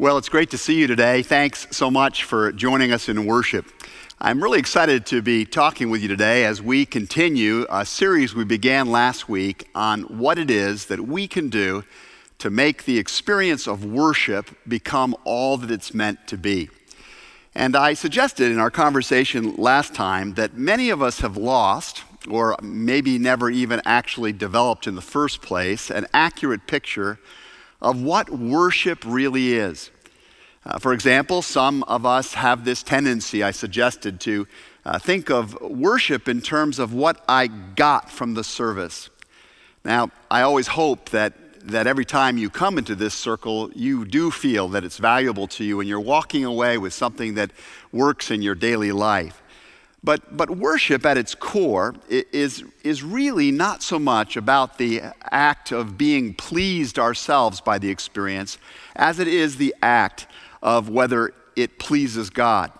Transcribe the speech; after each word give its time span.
Well, 0.00 0.16
it's 0.16 0.28
great 0.28 0.50
to 0.50 0.58
see 0.58 0.78
you 0.78 0.86
today. 0.86 1.24
Thanks 1.24 1.66
so 1.72 1.90
much 1.90 2.22
for 2.22 2.52
joining 2.52 2.92
us 2.92 3.08
in 3.08 3.26
worship. 3.26 3.66
I'm 4.20 4.40
really 4.40 4.60
excited 4.60 5.04
to 5.06 5.22
be 5.22 5.44
talking 5.44 5.90
with 5.90 6.02
you 6.02 6.06
today 6.06 6.44
as 6.44 6.62
we 6.62 6.86
continue 6.86 7.66
a 7.68 7.84
series 7.84 8.32
we 8.32 8.44
began 8.44 8.92
last 8.92 9.28
week 9.28 9.68
on 9.74 10.02
what 10.02 10.38
it 10.38 10.52
is 10.52 10.86
that 10.86 11.00
we 11.00 11.26
can 11.26 11.48
do 11.48 11.82
to 12.38 12.48
make 12.48 12.84
the 12.84 12.96
experience 12.96 13.66
of 13.66 13.84
worship 13.84 14.56
become 14.68 15.16
all 15.24 15.56
that 15.56 15.70
it's 15.72 15.92
meant 15.92 16.28
to 16.28 16.38
be. 16.38 16.70
And 17.56 17.74
I 17.74 17.94
suggested 17.94 18.52
in 18.52 18.60
our 18.60 18.70
conversation 18.70 19.56
last 19.56 19.96
time 19.96 20.34
that 20.34 20.56
many 20.56 20.90
of 20.90 21.02
us 21.02 21.18
have 21.22 21.36
lost, 21.36 22.04
or 22.30 22.54
maybe 22.62 23.18
never 23.18 23.50
even 23.50 23.82
actually 23.84 24.32
developed 24.32 24.86
in 24.86 24.94
the 24.94 25.02
first 25.02 25.42
place, 25.42 25.90
an 25.90 26.06
accurate 26.14 26.68
picture 26.68 27.18
of 27.80 28.02
what 28.02 28.30
worship 28.30 29.04
really 29.06 29.54
is. 29.54 29.90
Uh, 30.64 30.78
for 30.78 30.92
example, 30.92 31.40
some 31.40 31.82
of 31.84 32.04
us 32.04 32.34
have 32.34 32.64
this 32.64 32.82
tendency, 32.82 33.42
I 33.42 33.52
suggested, 33.52 34.20
to 34.20 34.46
uh, 34.84 34.98
think 34.98 35.30
of 35.30 35.58
worship 35.60 36.28
in 36.28 36.40
terms 36.40 36.78
of 36.78 36.92
what 36.92 37.24
I 37.28 37.46
got 37.46 38.10
from 38.10 38.34
the 38.34 38.44
service. 38.44 39.10
Now, 39.84 40.10
I 40.30 40.42
always 40.42 40.66
hope 40.66 41.10
that, 41.10 41.34
that 41.64 41.86
every 41.86 42.04
time 42.04 42.36
you 42.36 42.50
come 42.50 42.78
into 42.78 42.94
this 42.94 43.14
circle, 43.14 43.70
you 43.74 44.04
do 44.04 44.30
feel 44.30 44.68
that 44.68 44.84
it's 44.84 44.98
valuable 44.98 45.46
to 45.48 45.64
you 45.64 45.80
and 45.80 45.88
you're 45.88 46.00
walking 46.00 46.44
away 46.44 46.78
with 46.78 46.92
something 46.92 47.34
that 47.34 47.50
works 47.92 48.30
in 48.30 48.42
your 48.42 48.54
daily 48.54 48.92
life. 48.92 49.42
But, 50.02 50.36
but 50.36 50.50
worship 50.50 51.04
at 51.04 51.18
its 51.18 51.34
core 51.34 51.94
is, 52.08 52.62
is 52.84 53.02
really 53.02 53.50
not 53.50 53.82
so 53.82 53.98
much 53.98 54.36
about 54.36 54.78
the 54.78 55.02
act 55.24 55.72
of 55.72 55.98
being 55.98 56.34
pleased 56.34 56.98
ourselves 56.98 57.60
by 57.60 57.78
the 57.78 57.90
experience 57.90 58.58
as 58.94 59.18
it 59.18 59.26
is 59.26 59.56
the 59.56 59.74
act 59.82 60.26
of 60.62 60.88
whether 60.88 61.34
it 61.56 61.78
pleases 61.78 62.30
God. 62.30 62.70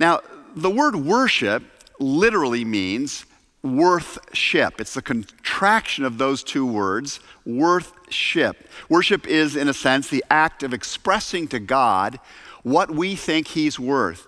Now, 0.00 0.20
the 0.56 0.70
word 0.70 0.96
worship 0.96 1.62
literally 2.00 2.64
means 2.64 3.26
worthship. 3.62 4.80
It's 4.80 4.94
the 4.94 5.02
contraction 5.02 6.04
of 6.04 6.18
those 6.18 6.44
two 6.44 6.66
words, 6.66 7.20
worthship. 7.46 8.68
Worship 8.88 9.26
is, 9.26 9.56
in 9.56 9.68
a 9.68 9.74
sense, 9.74 10.08
the 10.08 10.24
act 10.30 10.62
of 10.62 10.74
expressing 10.74 11.48
to 11.48 11.58
God 11.58 12.20
what 12.62 12.90
we 12.90 13.14
think 13.16 13.48
He's 13.48 13.78
worth. 13.78 14.26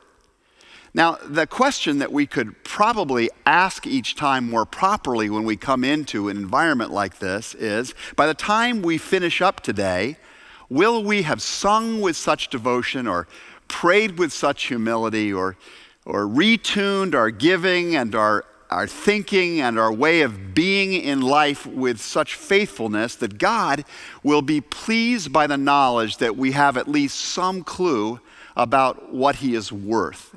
Now, 0.97 1.19
the 1.22 1.47
question 1.47 1.98
that 1.98 2.11
we 2.11 2.27
could 2.27 2.64
probably 2.64 3.28
ask 3.44 3.86
each 3.86 4.14
time 4.14 4.48
more 4.48 4.64
properly 4.64 5.28
when 5.28 5.44
we 5.44 5.55
come 5.55 5.84
into 5.84 6.30
an 6.30 6.39
environment 6.39 6.91
like 6.91 7.19
this 7.19 7.55
is 7.55 7.92
by 8.16 8.27
the 8.27 8.33
time 8.33 8.80
we 8.80 8.97
finish 8.97 9.42
up 9.42 9.61
today, 9.61 10.17
will 10.70 11.05
we 11.05 11.20
have 11.20 11.42
sung 11.42 12.00
with 12.00 12.17
such 12.17 12.48
devotion 12.48 13.06
or 13.06 13.28
prayed 13.69 14.19
with 14.19 14.33
such 14.33 14.69
humility 14.69 15.30
or, 15.30 15.58
or 16.06 16.22
retuned 16.22 17.14
our 17.14 17.30
giving 17.30 17.94
and 17.94 18.14
our, 18.14 18.47
our 18.70 18.86
thinking 18.86 19.61
and 19.61 19.78
our 19.78 19.92
way 19.92 20.22
of 20.22 20.55
being 20.55 20.94
in 20.94 21.20
life 21.20 21.67
with 21.67 22.00
such 22.00 22.34
faithfulness 22.34 23.17
that 23.17 23.36
God 23.36 23.84
will 24.22 24.41
be 24.41 24.62
pleased 24.62 25.30
by 25.30 25.47
the 25.47 25.58
knowledge 25.58 26.17
that 26.17 26.39
we 26.39 26.52
have 26.52 26.78
at 26.78 26.89
least 26.89 27.20
some 27.20 27.62
clue 27.64 28.19
about 28.56 29.12
what 29.12 29.36
He 29.36 29.55
is 29.55 29.70
worth. 29.70 30.34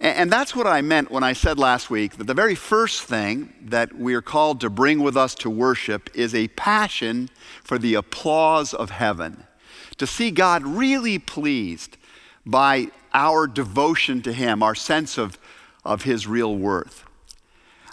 And 0.00 0.32
that's 0.32 0.56
what 0.56 0.66
I 0.66 0.80
meant 0.80 1.10
when 1.10 1.22
I 1.22 1.34
said 1.34 1.58
last 1.58 1.90
week 1.90 2.16
that 2.16 2.26
the 2.26 2.32
very 2.32 2.54
first 2.54 3.02
thing 3.02 3.52
that 3.60 3.94
we 3.94 4.14
are 4.14 4.22
called 4.22 4.58
to 4.62 4.70
bring 4.70 5.00
with 5.00 5.14
us 5.14 5.34
to 5.36 5.50
worship 5.50 6.08
is 6.14 6.34
a 6.34 6.48
passion 6.48 7.28
for 7.62 7.78
the 7.78 7.94
applause 7.94 8.72
of 8.72 8.88
heaven. 8.88 9.44
To 9.98 10.06
see 10.06 10.30
God 10.30 10.62
really 10.64 11.18
pleased 11.18 11.98
by 12.46 12.88
our 13.12 13.46
devotion 13.46 14.22
to 14.22 14.32
Him, 14.32 14.62
our 14.62 14.74
sense 14.74 15.18
of, 15.18 15.38
of 15.84 16.04
His 16.04 16.26
real 16.26 16.56
worth. 16.56 17.04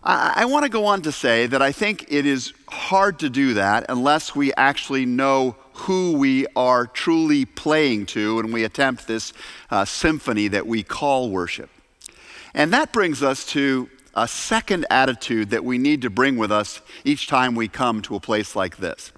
I, 0.02 0.32
I 0.38 0.46
want 0.46 0.64
to 0.64 0.70
go 0.70 0.86
on 0.86 1.02
to 1.02 1.12
say 1.12 1.46
that 1.48 1.62
I 1.62 1.74
think 1.74 2.06
it 2.08 2.26
is 2.26 2.54
hard 2.70 3.20
to 3.20 3.30
do 3.30 3.56
that 3.56 3.86
unless 3.90 4.34
we 4.34 4.54
actually 4.54 5.06
know 5.06 5.58
who 5.74 6.14
we 6.14 6.48
are 6.56 6.88
truly 6.88 7.44
playing 7.44 8.06
to 8.08 8.38
when 8.38 8.54
we 8.54 8.64
attempt 8.64 9.08
this 9.08 9.34
uh, 9.70 9.84
symphony 9.84 10.48
that 10.48 10.66
we 10.66 10.84
call 10.84 11.30
worship. 11.30 11.70
And 12.58 12.74
that 12.74 12.92
brings 12.92 13.22
us 13.22 13.46
to 13.52 13.88
a 14.16 14.28
second 14.28 14.88
attitude 14.90 15.52
that 15.52 15.64
we 15.64 15.78
need 15.78 16.02
to 16.02 16.10
bring 16.10 16.38
with 16.38 16.52
us 16.52 16.82
each 17.06 17.28
time 17.28 17.54
we 17.54 17.68
come 17.68 18.02
to 18.02 18.16
a 18.16 18.20
place 18.20 18.56
like 18.56 18.78
this. 18.78 19.12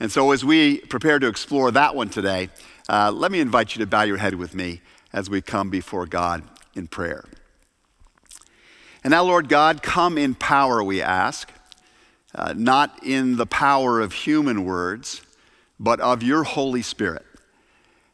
And 0.00 0.10
so, 0.10 0.32
as 0.32 0.44
we 0.44 0.78
prepare 0.80 1.20
to 1.20 1.28
explore 1.28 1.70
that 1.70 1.94
one 1.94 2.08
today, 2.08 2.48
uh, 2.88 3.12
let 3.12 3.30
me 3.30 3.38
invite 3.38 3.76
you 3.76 3.78
to 3.78 3.86
bow 3.86 4.02
your 4.02 4.16
head 4.16 4.34
with 4.34 4.56
me 4.56 4.80
as 5.12 5.30
we 5.30 5.40
come 5.40 5.70
before 5.70 6.04
God 6.04 6.42
in 6.74 6.88
prayer. 6.88 7.24
And 9.04 9.12
now, 9.12 9.22
Lord 9.22 9.48
God, 9.48 9.80
come 9.80 10.18
in 10.18 10.34
power, 10.34 10.82
we 10.82 11.00
ask, 11.00 11.52
uh, 12.34 12.54
not 12.56 13.04
in 13.04 13.36
the 13.36 13.46
power 13.46 14.00
of 14.00 14.12
human 14.12 14.64
words, 14.64 15.22
but 15.78 16.00
of 16.00 16.24
your 16.24 16.42
Holy 16.42 16.82
Spirit. 16.82 17.24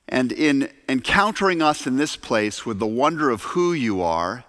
And 0.06 0.32
in 0.32 0.68
encountering 0.86 1.62
us 1.62 1.86
in 1.86 1.96
this 1.96 2.16
place 2.16 2.66
with 2.66 2.78
the 2.78 2.86
wonder 2.86 3.30
of 3.30 3.42
who 3.42 3.72
you 3.72 4.02
are, 4.02 4.44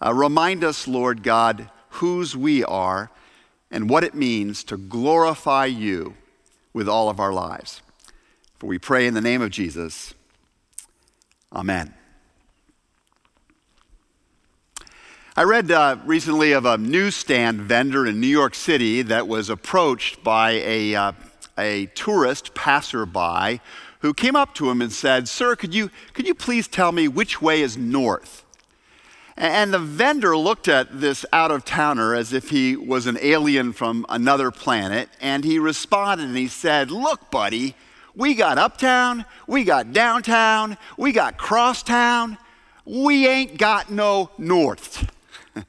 uh, 0.00 0.12
remind 0.12 0.64
us, 0.64 0.88
Lord 0.88 1.22
God, 1.22 1.70
whose 1.90 2.36
we 2.36 2.64
are 2.64 3.10
and 3.70 3.88
what 3.88 4.04
it 4.04 4.14
means 4.14 4.64
to 4.64 4.76
glorify 4.76 5.66
you 5.66 6.14
with 6.72 6.88
all 6.88 7.08
of 7.08 7.20
our 7.20 7.32
lives. 7.32 7.82
For 8.58 8.66
we 8.66 8.78
pray 8.78 9.06
in 9.06 9.14
the 9.14 9.20
name 9.20 9.42
of 9.42 9.50
Jesus. 9.50 10.14
Amen. 11.52 11.94
I 15.36 15.42
read 15.42 15.70
uh, 15.72 15.96
recently 16.04 16.52
of 16.52 16.64
a 16.64 16.78
newsstand 16.78 17.62
vendor 17.62 18.06
in 18.06 18.20
New 18.20 18.28
York 18.28 18.54
City 18.54 19.02
that 19.02 19.26
was 19.26 19.50
approached 19.50 20.22
by 20.22 20.52
a, 20.52 20.94
uh, 20.94 21.12
a 21.58 21.86
tourist 21.86 22.54
passerby 22.54 23.60
who 23.98 24.14
came 24.14 24.36
up 24.36 24.54
to 24.54 24.70
him 24.70 24.80
and 24.80 24.92
said, 24.92 25.26
Sir, 25.26 25.56
could 25.56 25.74
you, 25.74 25.90
could 26.12 26.28
you 26.28 26.34
please 26.34 26.68
tell 26.68 26.92
me 26.92 27.08
which 27.08 27.42
way 27.42 27.62
is 27.62 27.76
north? 27.76 28.43
And 29.36 29.74
the 29.74 29.80
vendor 29.80 30.36
looked 30.36 30.68
at 30.68 31.00
this 31.00 31.26
out 31.32 31.50
of 31.50 31.64
towner 31.64 32.14
as 32.14 32.32
if 32.32 32.50
he 32.50 32.76
was 32.76 33.06
an 33.06 33.18
alien 33.20 33.72
from 33.72 34.06
another 34.08 34.52
planet, 34.52 35.08
and 35.20 35.44
he 35.44 35.58
responded 35.58 36.28
and 36.28 36.36
he 36.36 36.46
said, 36.46 36.90
Look, 36.92 37.30
buddy, 37.32 37.74
we 38.14 38.34
got 38.34 38.58
uptown, 38.58 39.24
we 39.48 39.64
got 39.64 39.92
downtown, 39.92 40.78
we 40.96 41.10
got 41.10 41.36
crosstown, 41.36 42.38
we 42.84 43.26
ain't 43.26 43.58
got 43.58 43.90
no 43.90 44.30
north. 44.38 45.10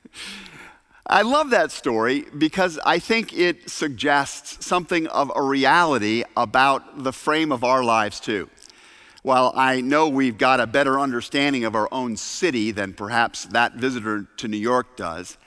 I 1.07 1.23
love 1.23 1.49
that 1.51 1.71
story 1.71 2.25
because 2.37 2.79
I 2.85 2.99
think 2.99 3.33
it 3.33 3.69
suggests 3.69 4.65
something 4.65 5.07
of 5.07 5.31
a 5.35 5.41
reality 5.41 6.23
about 6.37 7.03
the 7.03 7.13
frame 7.13 7.51
of 7.51 7.63
our 7.63 7.83
lives, 7.83 8.19
too 8.19 8.49
while 9.25 9.51
I 9.55 9.81
know 9.81 10.07
we've 10.07 10.37
got 10.37 10.59
a 10.59 10.67
better 10.67 10.99
understanding 10.99 11.65
of 11.65 11.73
our 11.73 11.91
own 11.91 12.15
city 12.15 12.69
than 12.69 12.93
perhaps 12.93 13.45
that 13.45 13.73
visitor 13.73 14.27
to 14.37 14.47
New 14.47 14.55
York 14.55 14.95
does, 14.95 15.39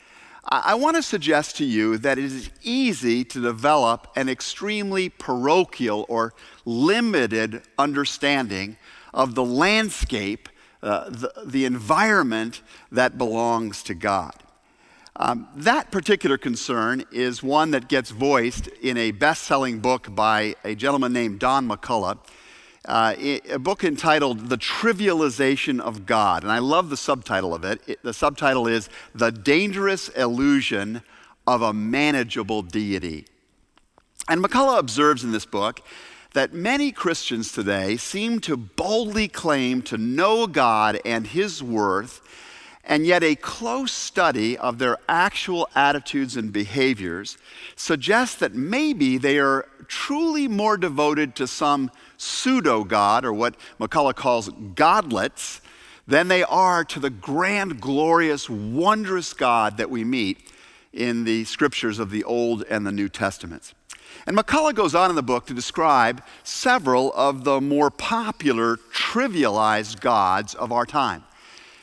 I, 0.43 0.75
want 0.75 0.97
to 0.97 1.03
suggest 1.03 1.59
to 1.59 1.65
you 1.65 1.97
that 1.99 2.19
it 2.19 2.25
is 2.25 2.51
easy 2.65 3.23
to 3.27 3.41
develop 3.41 4.09
an 4.17 4.29
extremely 4.29 5.11
parochial 5.11 6.07
or 6.09 6.35
limited 6.65 7.63
understanding 7.79 8.79
of 9.15 9.37
the 9.37 9.45
landscape, 9.45 10.49
uh, 10.83 11.09
the, 11.11 11.33
the 11.47 11.65
environment 11.65 12.63
that 12.91 13.17
belongs 13.17 13.85
to 13.85 13.95
God. 13.95 14.35
Um, 15.15 15.47
that 15.55 15.93
particular 15.93 16.37
concern 16.37 17.05
is 17.13 17.45
one 17.45 17.71
that 17.71 17.89
gets 17.89 18.11
voiced 18.11 18.67
in 18.83 18.97
a 18.97 19.13
best 19.13 19.45
selling 19.45 19.79
book 19.79 20.13
by 20.17 20.57
a 20.65 20.75
gentleman 20.75 21.13
named 21.13 21.39
Don 21.39 21.69
McCullough 21.69 22.19
uh, 22.85 23.15
a 23.19 23.59
book 23.59 23.85
entitled 23.85 24.49
The 24.49 24.59
Trivialization 24.59 25.81
of 25.81 26.07
God. 26.07 26.43
And 26.43 26.53
I 26.53 26.59
love 26.59 26.91
the 26.91 26.97
subtitle 26.97 27.55
of 27.55 27.65
it. 27.65 27.81
it. 27.87 28.03
The 28.03 28.15
subtitle 28.15 28.67
is 28.67 28.89
The 29.15 29.31
Dangerous 29.31 30.09
Illusion 30.11 31.03
of 31.47 31.63
a 31.63 31.73
Manageable 31.73 32.63
Deity. 32.63 33.27
And 34.29 34.45
McCullough 34.45 34.79
observes 34.79 35.25
in 35.25 35.33
this 35.33 35.47
book 35.47 35.81
that 36.35 36.53
many 36.53 36.93
Christians 36.93 37.53
today 37.53 37.97
seem 37.97 38.39
to 38.41 38.57
boldly 38.57 39.29
claim 39.29 39.83
to 39.83 39.97
know 39.97 40.47
God 40.47 41.01
and 41.05 41.27
His 41.27 41.63
worth, 41.63 42.21
and 42.85 43.07
yet 43.07 43.23
a 43.23 43.35
close 43.35 43.93
study 43.93 44.57
of 44.57 44.79
their 44.79 44.99
actual 45.09 45.69
attitudes 45.75 46.37
and 46.37 46.53
behaviors 46.53 47.39
suggests 47.77 48.37
that 48.37 48.55
maybe 48.55 49.19
they 49.19 49.39
are 49.39 49.67
truly 49.89 50.49
more 50.49 50.77
devoted 50.77 51.35
to 51.37 51.47
some 51.47 51.91
pseudo 52.19 52.85
God, 52.85 53.25
or 53.25 53.33
what 53.33 53.57
McCullough 53.81 54.15
calls 54.15 54.51
godlets, 54.75 55.63
than 56.07 56.29
they 56.29 56.43
are 56.43 56.85
to 56.85 57.01
the 57.01 57.11
grand, 57.11 57.81
glorious, 57.81 58.51
wondrous 58.51 59.33
God 59.33 59.79
that 59.79 59.91
we 59.91 60.05
meet 60.05 60.51
in 60.93 61.25
the 61.25 61.45
scriptures 61.45 61.99
of 61.99 62.11
the 62.11 62.25
Old 62.25 62.65
and 62.65 62.87
the 62.87 62.93
New 62.93 63.09
Testaments. 63.09 63.75
And 64.27 64.37
McCullough 64.37 64.75
goes 64.75 64.95
on 64.95 65.11
in 65.11 65.17
the 65.17 65.23
book 65.23 65.47
to 65.47 65.55
describe 65.55 66.23
several 66.43 67.13
of 67.13 67.45
the 67.45 67.61
more 67.61 67.91
popular, 67.91 68.77
trivialized 68.93 70.01
gods 70.01 70.55
of 70.55 70.73
our 70.73 70.87
time. 70.87 71.25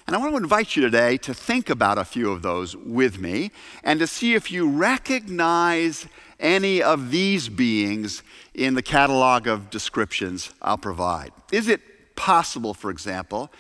And 0.08 0.16
I 0.16 0.20
want 0.20 0.34
to 0.34 0.38
invite 0.38 0.76
you 0.76 0.84
today 0.84 1.18
to 1.18 1.34
think 1.34 1.70
about 1.70 1.98
a 1.98 2.06
few 2.06 2.32
of 2.32 2.44
those 2.44 2.76
with 2.76 3.20
me 3.20 3.52
and 3.84 4.00
to 4.00 4.06
see 4.06 4.36
if 4.36 4.52
you 4.52 4.70
recognize 4.70 6.08
any 6.40 6.82
of 6.82 7.12
these 7.12 7.50
beings 7.50 8.24
in 8.54 8.74
the 8.74 8.82
catalog 8.82 9.48
of 9.48 9.70
descriptions 9.70 10.52
I'll 10.62 10.78
provide. 10.78 11.32
Is 11.52 11.68
it 11.68 12.16
possible, 12.16 12.74
for 12.74 12.90
example, 12.90 13.52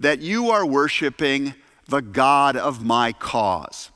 that 0.00 0.20
you 0.20 0.50
are 0.50 0.66
worshiping 0.66 1.54
the 1.88 2.00
God 2.00 2.56
of 2.56 2.84
my 2.84 3.12
cause? 3.12 3.90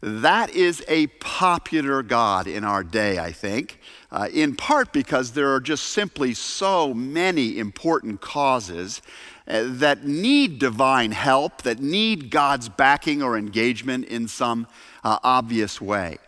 That 0.00 0.50
is 0.50 0.84
a 0.86 1.08
popular 1.08 2.02
God 2.04 2.46
in 2.46 2.62
our 2.62 2.84
day, 2.84 3.18
I 3.18 3.32
think, 3.32 3.80
uh, 4.12 4.28
in 4.32 4.54
part 4.54 4.92
because 4.92 5.32
there 5.32 5.52
are 5.52 5.60
just 5.60 5.86
simply 5.86 6.34
so 6.34 6.94
many 6.94 7.58
important 7.58 8.20
causes 8.20 9.02
uh, 9.48 9.64
that 9.66 10.04
need 10.04 10.60
divine 10.60 11.10
help, 11.10 11.62
that 11.62 11.80
need 11.80 12.30
God's 12.30 12.68
backing 12.68 13.22
or 13.22 13.36
engagement 13.36 14.04
in 14.04 14.28
some 14.28 14.68
uh, 15.02 15.18
obvious 15.24 15.80
way. 15.80 16.18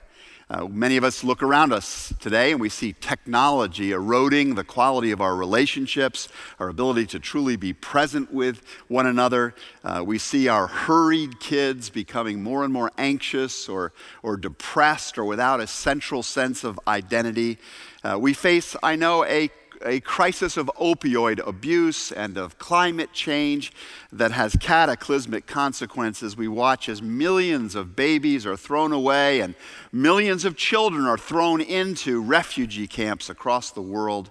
Uh, 0.51 0.67
many 0.67 0.97
of 0.97 1.05
us 1.05 1.23
look 1.23 1.45
around 1.45 1.73
us 1.73 2.13
today 2.19 2.51
and 2.51 2.61
we 2.61 2.69
see 2.69 2.93
technology 3.01 3.93
eroding 3.93 4.57
the 4.57 4.65
quality 4.65 5.13
of 5.13 5.21
our 5.21 5.37
relationships, 5.37 6.29
our 6.59 6.69
ability 6.69 7.07
to 7.07 7.21
truly 7.21 7.55
be 7.55 7.73
present 7.73 8.33
with 8.35 8.61
one 8.89 9.07
another. 9.07 9.55
Uh, 9.85 10.03
we 10.05 10.19
see 10.19 10.49
our 10.49 10.67
hurried 10.67 11.39
kids 11.39 11.89
becoming 11.89 12.43
more 12.43 12.65
and 12.65 12.73
more 12.73 12.91
anxious 12.99 13.69
or, 13.69 13.93
or 14.25 14.37
depressed 14.37 15.19
or 15.19 15.25
without 15.25 15.61
a 15.61 15.69
central 15.69 16.21
sense 16.21 16.65
of 16.65 16.81
identity. 16.89 17.57
Uh, 18.03 18.19
we 18.19 18.35
face, 18.35 18.75
I 18.83 18.97
know, 18.97 19.25
a 19.25 19.51
a 19.85 20.01
crisis 20.01 20.57
of 20.57 20.71
opioid 20.79 21.47
abuse 21.47 22.13
and 22.13 22.37
of 22.37 22.59
climate 22.59 23.13
change 23.13 23.73
that 24.13 24.33
has 24.33 24.57
cataclysmic 24.61 25.47
consequences. 25.47 26.37
We 26.37 26.49
watch 26.49 26.89
as 26.89 27.01
millions 27.01 27.75
of 27.75 27.97
babies 27.97 28.47
are 28.47 28.57
thrown 28.57 28.93
away 28.93 29.41
and 29.41 29.55
millions 29.93 30.45
of 30.45 30.57
children 30.57 31.07
are 31.07 31.19
thrown 31.19 31.61
into 31.61 32.21
refugee 32.23 32.87
camps 32.87 33.31
across 33.31 33.71
the 33.71 33.83
world. 33.83 34.31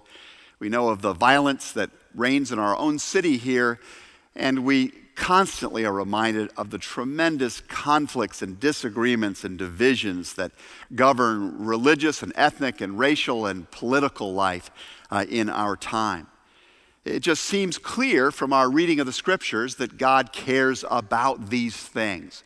We 0.58 0.68
know 0.68 0.90
of 0.90 1.02
the 1.02 1.14
violence 1.14 1.72
that 1.72 1.90
reigns 2.14 2.52
in 2.52 2.58
our 2.58 2.76
own 2.76 2.98
city 2.98 3.36
here, 3.38 3.80
and 4.36 4.64
we 4.64 4.92
constantly 5.14 5.84
are 5.84 5.92
reminded 5.92 6.50
of 6.56 6.70
the 6.70 6.78
tremendous 6.78 7.60
conflicts 7.60 8.40
and 8.40 8.58
disagreements 8.58 9.44
and 9.44 9.58
divisions 9.58 10.34
that 10.34 10.50
govern 10.94 11.66
religious 11.66 12.22
and 12.22 12.32
ethnic 12.36 12.80
and 12.80 12.98
racial 12.98 13.44
and 13.46 13.70
political 13.70 14.32
life 14.32 14.70
uh, 15.10 15.24
in 15.28 15.48
our 15.48 15.76
time. 15.76 16.26
It 17.04 17.20
just 17.20 17.44
seems 17.44 17.78
clear 17.78 18.30
from 18.30 18.52
our 18.52 18.70
reading 18.70 19.00
of 19.00 19.06
the 19.06 19.12
scriptures 19.12 19.76
that 19.76 19.96
God 19.96 20.32
cares 20.32 20.84
about 20.90 21.48
these 21.50 21.76
things. 21.76 22.44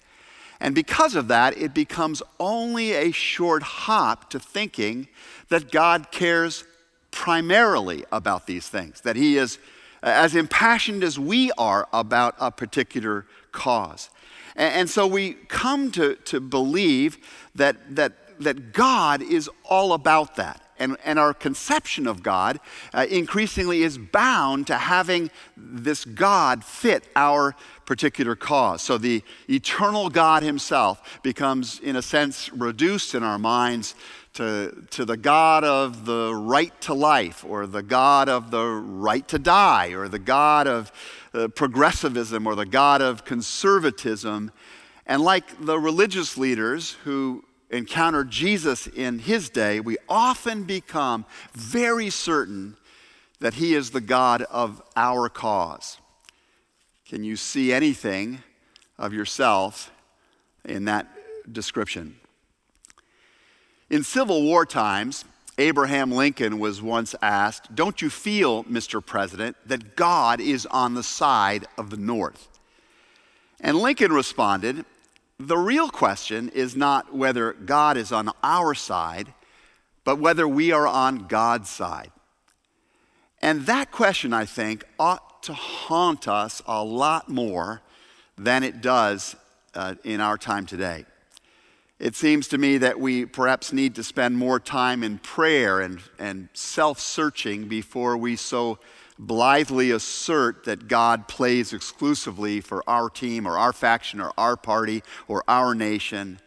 And 0.61 0.75
because 0.75 1.16
of 1.16 1.28
that, 1.28 1.58
it 1.58 1.75
becomes 1.75 2.22
only 2.38 2.93
a 2.93 3.11
short 3.11 3.62
hop 3.62 4.31
to 4.31 4.38
thinking 4.38 5.08
that 5.49 5.70
God 5.72 6.11
cares 6.11 6.64
primarily 7.11 8.05
about 8.12 8.46
these 8.46 8.69
things, 8.69 9.00
that 9.02 9.16
He 9.16 9.37
is 9.37 9.58
as 10.02 10.34
impassioned 10.34 11.02
as 11.02 11.19
we 11.19 11.50
are 11.58 11.88
about 11.93 12.34
a 12.38 12.50
particular 12.50 13.26
cause. 13.52 14.11
And, 14.56 14.88
so 14.88 15.06
we 15.06 15.32
come 15.32 15.90
to, 15.93 16.14
to 16.14 16.38
believe 16.38 17.19
that, 17.56 17.96
that, 17.96 18.12
that 18.40 18.72
God 18.72 19.20
is 19.20 19.50
all 19.64 19.94
about 19.94 20.37
that. 20.37 20.61
And, 20.84 20.98
and 21.02 21.19
our 21.19 21.32
conception 21.32 22.06
of 22.06 22.22
God 22.22 22.60
uh, 22.92 23.06
increasingly 23.08 23.82
is 23.82 23.96
bound 23.96 24.66
to 24.66 24.76
having 24.76 25.31
this 25.56 26.04
God 26.04 26.62
fit 26.62 27.08
our 27.16 27.56
particular 27.86 28.36
cause. 28.36 28.82
So 28.82 28.98
the 28.98 29.22
eternal 29.48 30.10
God 30.10 30.42
Himself 30.42 31.22
becomes, 31.22 31.81
in 31.81 31.96
a 31.96 32.02
sense, 32.02 32.52
reduced 32.52 33.14
in 33.14 33.22
our 33.22 33.38
minds 33.38 33.94
to, 34.34 34.84
to 34.90 35.06
the 35.06 35.16
God 35.16 35.64
of 35.64 36.04
the 36.04 36.34
right 36.34 36.78
to 36.82 36.92
life, 36.92 37.44
or 37.48 37.66
the 37.66 37.82
God 37.82 38.28
of 38.28 38.50
the 38.50 38.66
right 38.66 39.26
to 39.28 39.38
die, 39.38 39.94
or 39.94 40.08
the 40.08 40.19
God 40.19 40.66
of 40.66 40.92
uh, 41.32 41.48
progressivism, 41.48 42.46
or 42.46 42.54
the 42.54 42.66
God 42.66 43.00
of 43.00 43.25
conservatism. 43.25 44.50
And 45.06 45.22
like 45.22 45.64
the 45.64 45.78
religious 45.78 46.37
leaders 46.37 46.92
who 47.04 47.44
encountered 47.75 48.31
Jesus 48.31 48.87
in 48.87 49.19
his 49.19 49.50
day, 49.50 49.81
we 49.81 49.97
often 50.09 50.65
become 50.65 51.25
very 51.53 52.11
certain 52.11 52.76
that 53.41 53.55
he 53.55 53.75
is 53.75 53.91
the 53.91 54.00
God 54.00 54.43
of 54.43 54.81
our 54.97 55.29
cause. 55.29 55.99
Can 57.06 57.25
you 57.25 57.37
see 57.37 57.73
anything 57.73 58.43
of 58.99 59.12
yourself 59.12 59.91
in 60.65 60.87
that 60.87 61.09
description? 61.50 62.17
In 63.91 64.03
Civil 64.03 64.43
War 64.43 64.65
times, 64.65 65.25
Abraham 65.59 66.11
Lincoln 66.11 66.59
was 66.59 66.82
once 66.82 67.15
asked, 67.23 67.75
Don't 67.75 68.00
you 68.00 68.11
feel, 68.11 68.65
Mr. 68.65 69.05
President, 69.05 69.56
that 69.67 69.94
God 69.94 70.41
is 70.41 70.67
on 70.67 70.94
the 70.94 71.03
side 71.03 71.67
of 71.76 71.91
the 71.91 71.97
North? 71.97 72.49
And 73.61 73.79
Lincoln 73.79 74.12
responded, 74.12 74.85
The 75.38 75.58
real 75.58 75.88
question 75.88 76.48
is 76.50 76.76
not 76.76 77.14
whether 77.14 77.52
God 77.52 77.96
is 77.96 78.12
on 78.12 78.31
our 78.42 78.75
side, 78.75 79.32
but 80.04 80.19
whether 80.19 80.46
we 80.46 80.70
are 80.70 80.86
on 80.86 81.26
God's 81.26 81.69
side. 81.69 82.12
And 83.42 83.66
that 83.66 83.90
question, 83.90 84.32
I 84.32 84.44
think, 84.44 84.84
ought 84.98 85.42
to 85.44 85.52
haunt 85.52 86.28
us 86.28 86.62
a 86.66 86.82
lot 86.82 87.28
more 87.28 87.82
than 88.38 88.62
it 88.62 88.81
does 88.81 89.36
uh, 89.75 89.96
in 90.04 90.20
our 90.20 90.38
time 90.38 90.66
today. 90.66 91.04
It 91.98 92.14
seems 92.16 92.48
to 92.48 92.58
me 92.58 92.78
that 92.78 92.98
we 92.98 93.25
perhaps 93.26 93.72
need 93.72 93.94
to 93.96 94.04
spend 94.04 94.37
more 94.37 94.58
time 94.58 95.02
in 95.02 95.19
prayer 95.19 95.80
and, 95.80 96.00
and 96.19 96.48
self 96.52 96.98
searching 96.98 97.69
before 97.69 98.16
we 98.16 98.37
so 98.37 98.78
blithely 99.19 99.90
assert 99.90 100.64
that 100.64 100.88
God 100.88 101.28
plays 101.28 101.72
exclusively 101.72 102.61
for 102.61 102.82
our 102.88 103.08
team 103.08 103.46
or 103.46 103.58
our 103.58 103.72
faction 103.72 104.20
or 104.20 104.32
our 104.37 104.56
party 104.56 105.02
or 105.28 105.44
our 105.49 105.75
nation. 105.75 106.40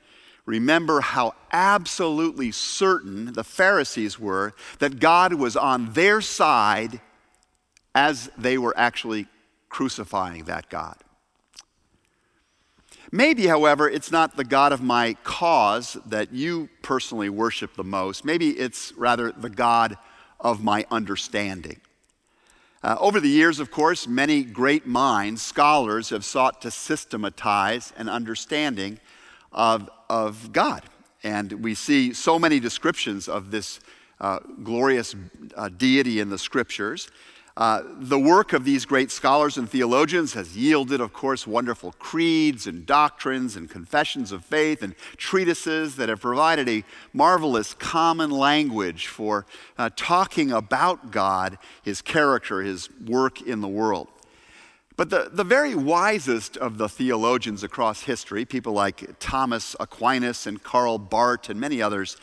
Remember 0.46 1.02
how 1.02 1.34
absolutely 1.52 2.52
certain 2.52 3.34
the 3.34 3.44
Pharisees 3.44 4.20
were 4.20 4.54
that 4.80 5.00
God 5.00 5.34
was 5.34 5.56
on 5.56 5.94
their 5.94 6.22
side 6.22 7.02
as 7.94 8.30
they 8.38 8.58
were 8.58 8.74
actually 8.78 9.28
crucifying 9.70 10.46
that 10.46 10.70
God. 10.70 10.98
Maybe, 13.12 13.48
however, 13.48 13.90
it's 13.90 14.12
not 14.12 14.36
the 14.36 14.44
God 14.44 14.74
of 14.74 14.82
my 14.82 15.16
cause 15.24 15.98
that 16.06 16.34
you 16.34 16.70
personally 16.82 17.30
worship 17.30 17.76
the 17.76 17.84
most. 17.84 18.26
Maybe 18.26 18.52
it's 18.52 18.94
rather 18.98 19.32
the 19.32 19.50
God 19.50 19.98
of 20.40 20.64
my 20.64 20.86
understanding. 20.92 21.80
Uh, 22.84 22.96
over 23.00 23.20
the 23.20 23.30
years, 23.30 23.60
of 23.60 23.72
course, 23.72 24.08
many 24.08 24.44
great 24.44 24.86
minds, 24.86 25.42
scholars, 25.42 26.10
have 26.10 26.24
sought 26.24 26.62
to 26.62 26.70
systematize 26.70 27.92
an 27.98 28.08
understanding 28.08 29.00
of, 29.52 29.90
of 30.10 30.52
God. 30.52 30.84
And 31.24 31.64
we 31.64 31.74
see 31.74 32.14
so 32.14 32.38
many 32.38 32.60
descriptions 32.60 33.28
of 33.28 33.50
this 33.50 33.80
uh, 34.20 34.40
glorious 34.64 35.16
uh, 35.56 35.70
deity 35.70 36.20
in 36.20 36.30
the 36.30 36.38
scriptures. 36.38 37.10
Uh, 37.58 37.82
the 37.98 38.20
work 38.20 38.54
of 38.54 38.64
these 38.66 38.86
great 38.86 39.10
scholars 39.10 39.58
and 39.58 39.68
theologians 39.68 40.34
has 40.34 40.56
yielded, 40.56 41.02
of 41.02 41.12
course, 41.12 41.48
wonderful 41.48 41.92
creeds 41.94 42.68
and 42.68 42.86
doctrines 42.86 43.56
and 43.56 43.68
confessions 43.68 44.32
of 44.32 44.46
faith 44.46 44.84
and 44.84 44.96
treatises 45.18 45.96
that 45.96 46.08
have 46.08 46.22
provided 46.22 46.70
a 46.70 46.84
marvelous 47.14 47.74
common 47.74 48.30
language 48.30 49.08
for 49.08 49.48
uh, 49.76 49.90
talking 49.96 50.52
about 50.52 51.10
God, 51.10 51.58
His 51.82 52.00
character, 52.00 52.62
His 52.62 52.90
work 53.08 53.42
in 53.42 53.62
the 53.62 53.68
world. 53.68 54.08
But 54.96 55.10
the, 55.10 55.32
the 55.34 55.44
very 55.44 55.74
wisest 55.74 56.58
of 56.58 56.78
the 56.78 56.88
theologians 56.88 57.64
across 57.64 58.04
history, 58.04 58.46
people 58.46 58.74
like 58.74 59.18
Thomas 59.18 59.76
Aquinas 59.80 60.46
and 60.46 60.62
Karl 60.62 61.00
Barth 61.00 61.50
and 61.50 61.60
many 61.60 61.82
others, 61.82 62.18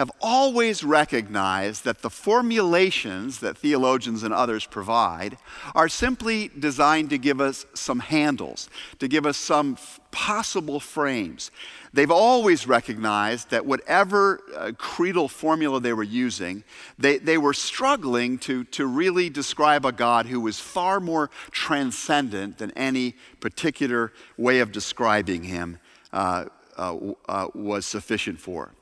have 0.00 0.10
always 0.22 0.82
recognized 0.82 1.84
that 1.84 2.00
the 2.00 2.08
formulations 2.08 3.40
that 3.40 3.58
theologians 3.58 4.22
and 4.22 4.32
others 4.32 4.64
provide 4.64 5.36
are 5.74 5.90
simply 5.90 6.50
designed 6.58 7.10
to 7.10 7.18
give 7.18 7.38
us 7.38 7.66
some 7.74 7.98
handles, 8.00 8.70
to 8.98 9.06
give 9.06 9.26
us 9.26 9.36
some 9.36 9.76
possible 10.10 10.80
frames. 10.80 11.50
They've 11.92 12.10
always 12.10 12.66
recognized 12.66 13.50
that 13.50 13.66
whatever 13.66 14.40
uh, 14.56 14.72
creedal 14.78 15.28
formula 15.28 15.80
they 15.80 15.92
were 15.92 16.02
using, 16.02 16.64
they, 16.98 17.18
they 17.18 17.36
were 17.36 17.52
struggling 17.52 18.38
to, 18.38 18.64
to 18.64 18.86
really 18.86 19.28
describe 19.28 19.84
a 19.84 19.92
God 19.92 20.24
who 20.24 20.40
was 20.40 20.58
far 20.58 20.98
more 21.00 21.28
transcendent 21.50 22.56
than 22.56 22.70
any 22.70 23.16
particular 23.40 24.14
way 24.38 24.60
of 24.60 24.72
describing 24.72 25.44
him 25.44 25.78
uh, 26.14 26.46
uh, 26.78 26.96
uh 27.28 27.48
was 27.54 27.84
sufficient 27.84 28.40
for. 28.40 28.72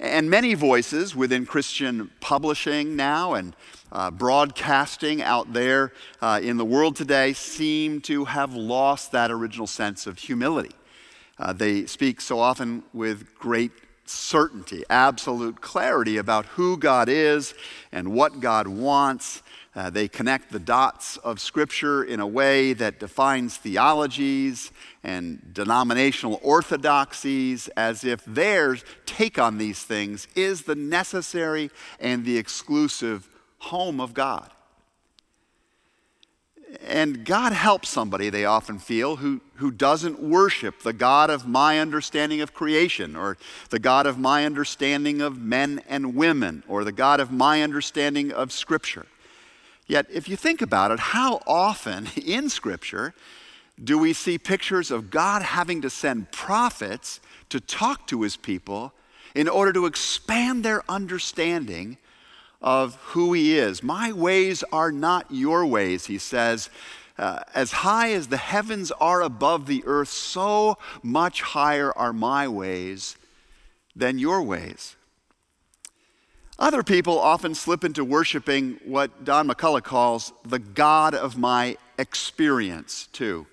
And 0.00 0.30
many 0.30 0.54
voices 0.54 1.14
within 1.14 1.44
Christian 1.44 2.10
publishing 2.20 2.96
now 2.96 3.34
and 3.34 3.54
uh, 3.92 4.10
broadcasting 4.10 5.20
out 5.20 5.52
there 5.52 5.92
uh, 6.22 6.40
in 6.42 6.56
the 6.56 6.64
world 6.64 6.96
today 6.96 7.34
seem 7.34 8.00
to 8.02 8.24
have 8.24 8.54
lost 8.54 9.12
that 9.12 9.30
original 9.30 9.66
sense 9.66 10.06
of 10.06 10.16
humility. 10.16 10.74
Uh, 11.38 11.52
they 11.52 11.84
speak 11.84 12.22
so 12.22 12.40
often 12.40 12.82
with 12.94 13.34
great 13.34 13.72
certainty, 14.06 14.84
absolute 14.88 15.60
clarity 15.60 16.16
about 16.16 16.46
who 16.46 16.78
God 16.78 17.10
is 17.10 17.52
and 17.92 18.14
what 18.14 18.40
God 18.40 18.68
wants. 18.68 19.42
Uh, 19.74 19.88
they 19.88 20.08
connect 20.08 20.50
the 20.50 20.58
dots 20.58 21.16
of 21.18 21.38
Scripture 21.38 22.02
in 22.02 22.18
a 22.18 22.26
way 22.26 22.72
that 22.72 22.98
defines 22.98 23.56
theologies 23.56 24.72
and 25.04 25.54
denominational 25.54 26.40
orthodoxies 26.42 27.68
as 27.76 28.02
if 28.02 28.24
their 28.24 28.76
take 29.06 29.38
on 29.38 29.58
these 29.58 29.84
things 29.84 30.26
is 30.34 30.62
the 30.62 30.74
necessary 30.74 31.70
and 32.00 32.24
the 32.24 32.36
exclusive 32.36 33.28
home 33.58 34.00
of 34.00 34.12
God. 34.12 34.50
And 36.86 37.24
God 37.24 37.52
helps 37.52 37.88
somebody, 37.88 38.28
they 38.28 38.44
often 38.44 38.78
feel, 38.78 39.16
who, 39.16 39.40
who 39.54 39.70
doesn't 39.70 40.20
worship 40.20 40.82
the 40.82 40.92
God 40.92 41.30
of 41.30 41.46
my 41.46 41.78
understanding 41.78 42.40
of 42.40 42.54
creation, 42.54 43.16
or 43.16 43.36
the 43.70 43.78
God 43.78 44.06
of 44.06 44.18
my 44.18 44.44
understanding 44.44 45.20
of 45.20 45.38
men 45.38 45.80
and 45.88 46.14
women, 46.14 46.62
or 46.68 46.84
the 46.84 46.92
God 46.92 47.20
of 47.20 47.30
my 47.32 47.62
understanding 47.62 48.32
of 48.32 48.52
Scripture. 48.52 49.06
Yet, 49.90 50.06
if 50.08 50.28
you 50.28 50.36
think 50.36 50.62
about 50.62 50.92
it, 50.92 51.00
how 51.00 51.40
often 51.48 52.06
in 52.24 52.48
Scripture 52.48 53.12
do 53.82 53.98
we 53.98 54.12
see 54.12 54.38
pictures 54.38 54.92
of 54.92 55.10
God 55.10 55.42
having 55.42 55.82
to 55.82 55.90
send 55.90 56.30
prophets 56.30 57.18
to 57.48 57.58
talk 57.58 58.06
to 58.06 58.22
his 58.22 58.36
people 58.36 58.92
in 59.34 59.48
order 59.48 59.72
to 59.72 59.86
expand 59.86 60.64
their 60.64 60.88
understanding 60.88 61.96
of 62.62 62.94
who 63.06 63.32
he 63.32 63.58
is. 63.58 63.82
My 63.82 64.12
ways 64.12 64.62
are 64.70 64.92
not 64.92 65.26
your 65.28 65.66
ways, 65.66 66.06
he 66.06 66.18
says. 66.18 66.70
Uh, 67.18 67.40
as 67.52 67.72
high 67.72 68.12
as 68.12 68.28
the 68.28 68.36
heavens 68.36 68.92
are 68.92 69.22
above 69.22 69.66
the 69.66 69.82
earth, 69.86 70.08
so 70.08 70.78
much 71.02 71.42
higher 71.42 71.92
are 71.98 72.12
my 72.12 72.46
ways 72.46 73.16
than 73.96 74.20
your 74.20 74.40
ways. 74.40 74.94
Other 76.60 76.82
people 76.82 77.18
often 77.18 77.54
slip 77.54 77.84
into 77.84 78.04
worshiping 78.04 78.78
what 78.84 79.24
Don 79.24 79.48
McCullough 79.48 79.82
calls 79.82 80.34
the 80.44 80.58
God 80.58 81.14
of 81.14 81.38
my 81.38 81.78
experience, 81.98 83.08
too. 83.14 83.46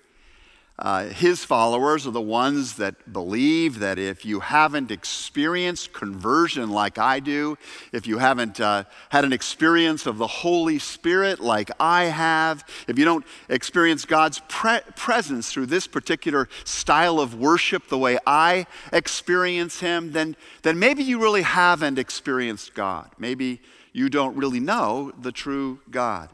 Uh, 0.79 1.05
his 1.05 1.43
followers 1.43 2.05
are 2.05 2.11
the 2.11 2.21
ones 2.21 2.75
that 2.75 3.11
believe 3.11 3.79
that 3.79 3.97
if 3.97 4.23
you 4.23 4.39
haven't 4.39 4.91
experienced 4.91 5.91
conversion 5.91 6.69
like 6.69 6.99
I 6.99 7.19
do, 7.19 7.57
if 7.91 8.05
you 8.05 8.19
haven't 8.19 8.61
uh, 8.61 8.83
had 9.09 9.25
an 9.25 9.33
experience 9.33 10.05
of 10.05 10.19
the 10.19 10.27
Holy 10.27 10.77
Spirit 10.77 11.39
like 11.39 11.71
I 11.79 12.05
have, 12.05 12.63
if 12.87 12.99
you 12.99 13.05
don't 13.05 13.25
experience 13.49 14.05
God's 14.05 14.39
pre- 14.49 14.81
presence 14.95 15.51
through 15.51 15.65
this 15.65 15.87
particular 15.87 16.47
style 16.63 17.19
of 17.19 17.33
worship 17.33 17.87
the 17.87 17.97
way 17.97 18.19
I 18.27 18.67
experience 18.93 19.79
Him, 19.79 20.11
then, 20.11 20.35
then 20.61 20.77
maybe 20.77 21.01
you 21.01 21.19
really 21.19 21.41
haven't 21.41 21.97
experienced 21.97 22.75
God. 22.75 23.09
Maybe 23.17 23.61
you 23.93 24.09
don't 24.09 24.37
really 24.37 24.59
know 24.59 25.11
the 25.19 25.31
true 25.31 25.79
God. 25.89 26.29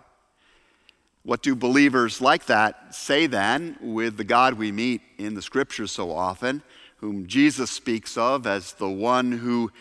What 1.26 1.42
do 1.42 1.56
believers 1.56 2.20
like 2.20 2.48
that 2.48 2.94
say 2.94 3.28
then 3.28 3.78
with 3.82 4.18
the 4.18 4.26
God 4.26 4.56
we 4.56 4.74
meet 4.74 5.02
in 5.18 5.36
the 5.36 5.42
scriptures 5.42 5.90
so 5.90 6.12
often, 6.12 6.62
whom 6.98 7.28
Jesus 7.28 7.72
speaks 7.72 8.18
of 8.18 8.46
as 8.46 8.74
the 8.74 8.90
one 8.90 9.32
who, 9.32 9.72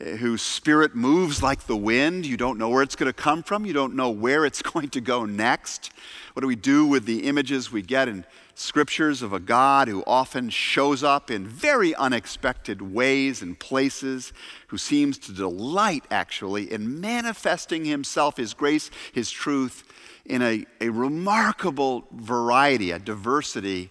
eh, 0.00 0.16
whose 0.16 0.42
spirit 0.42 0.96
moves 0.96 1.40
like 1.40 1.68
the 1.68 1.76
wind? 1.76 2.26
You 2.26 2.36
don't 2.36 2.58
know 2.58 2.68
where 2.68 2.82
it's 2.82 2.96
going 2.96 3.08
to 3.08 3.12
come 3.12 3.44
from, 3.44 3.64
you 3.64 3.72
don't 3.72 3.94
know 3.94 4.10
where 4.10 4.44
it's 4.44 4.60
going 4.72 4.88
to 4.88 5.00
go 5.00 5.24
next. 5.24 5.92
What 6.32 6.40
do 6.40 6.48
we 6.48 6.56
do 6.56 6.84
with 6.84 7.04
the 7.04 7.28
images 7.28 7.70
we 7.70 7.82
get 7.82 8.08
in 8.08 8.24
scriptures 8.58 9.22
of 9.22 9.32
a 9.32 9.38
God 9.38 9.86
who 9.86 10.02
often 10.06 10.50
shows 10.50 11.04
up 11.04 11.30
in 11.30 11.46
very 11.46 11.94
unexpected 11.94 12.82
ways 12.82 13.40
and 13.40 13.58
places, 13.58 14.32
who 14.66 14.76
seems 14.76 15.16
to 15.18 15.32
delight 15.32 16.04
actually 16.10 16.72
in 16.72 17.00
manifesting 17.00 17.84
himself, 17.84 18.36
his 18.36 18.54
grace, 18.54 18.90
his 19.12 19.30
truth 19.30 19.84
in 20.24 20.42
a, 20.42 20.66
a 20.80 20.88
remarkable 20.88 22.06
variety, 22.12 22.90
a 22.90 22.98
diversity 22.98 23.90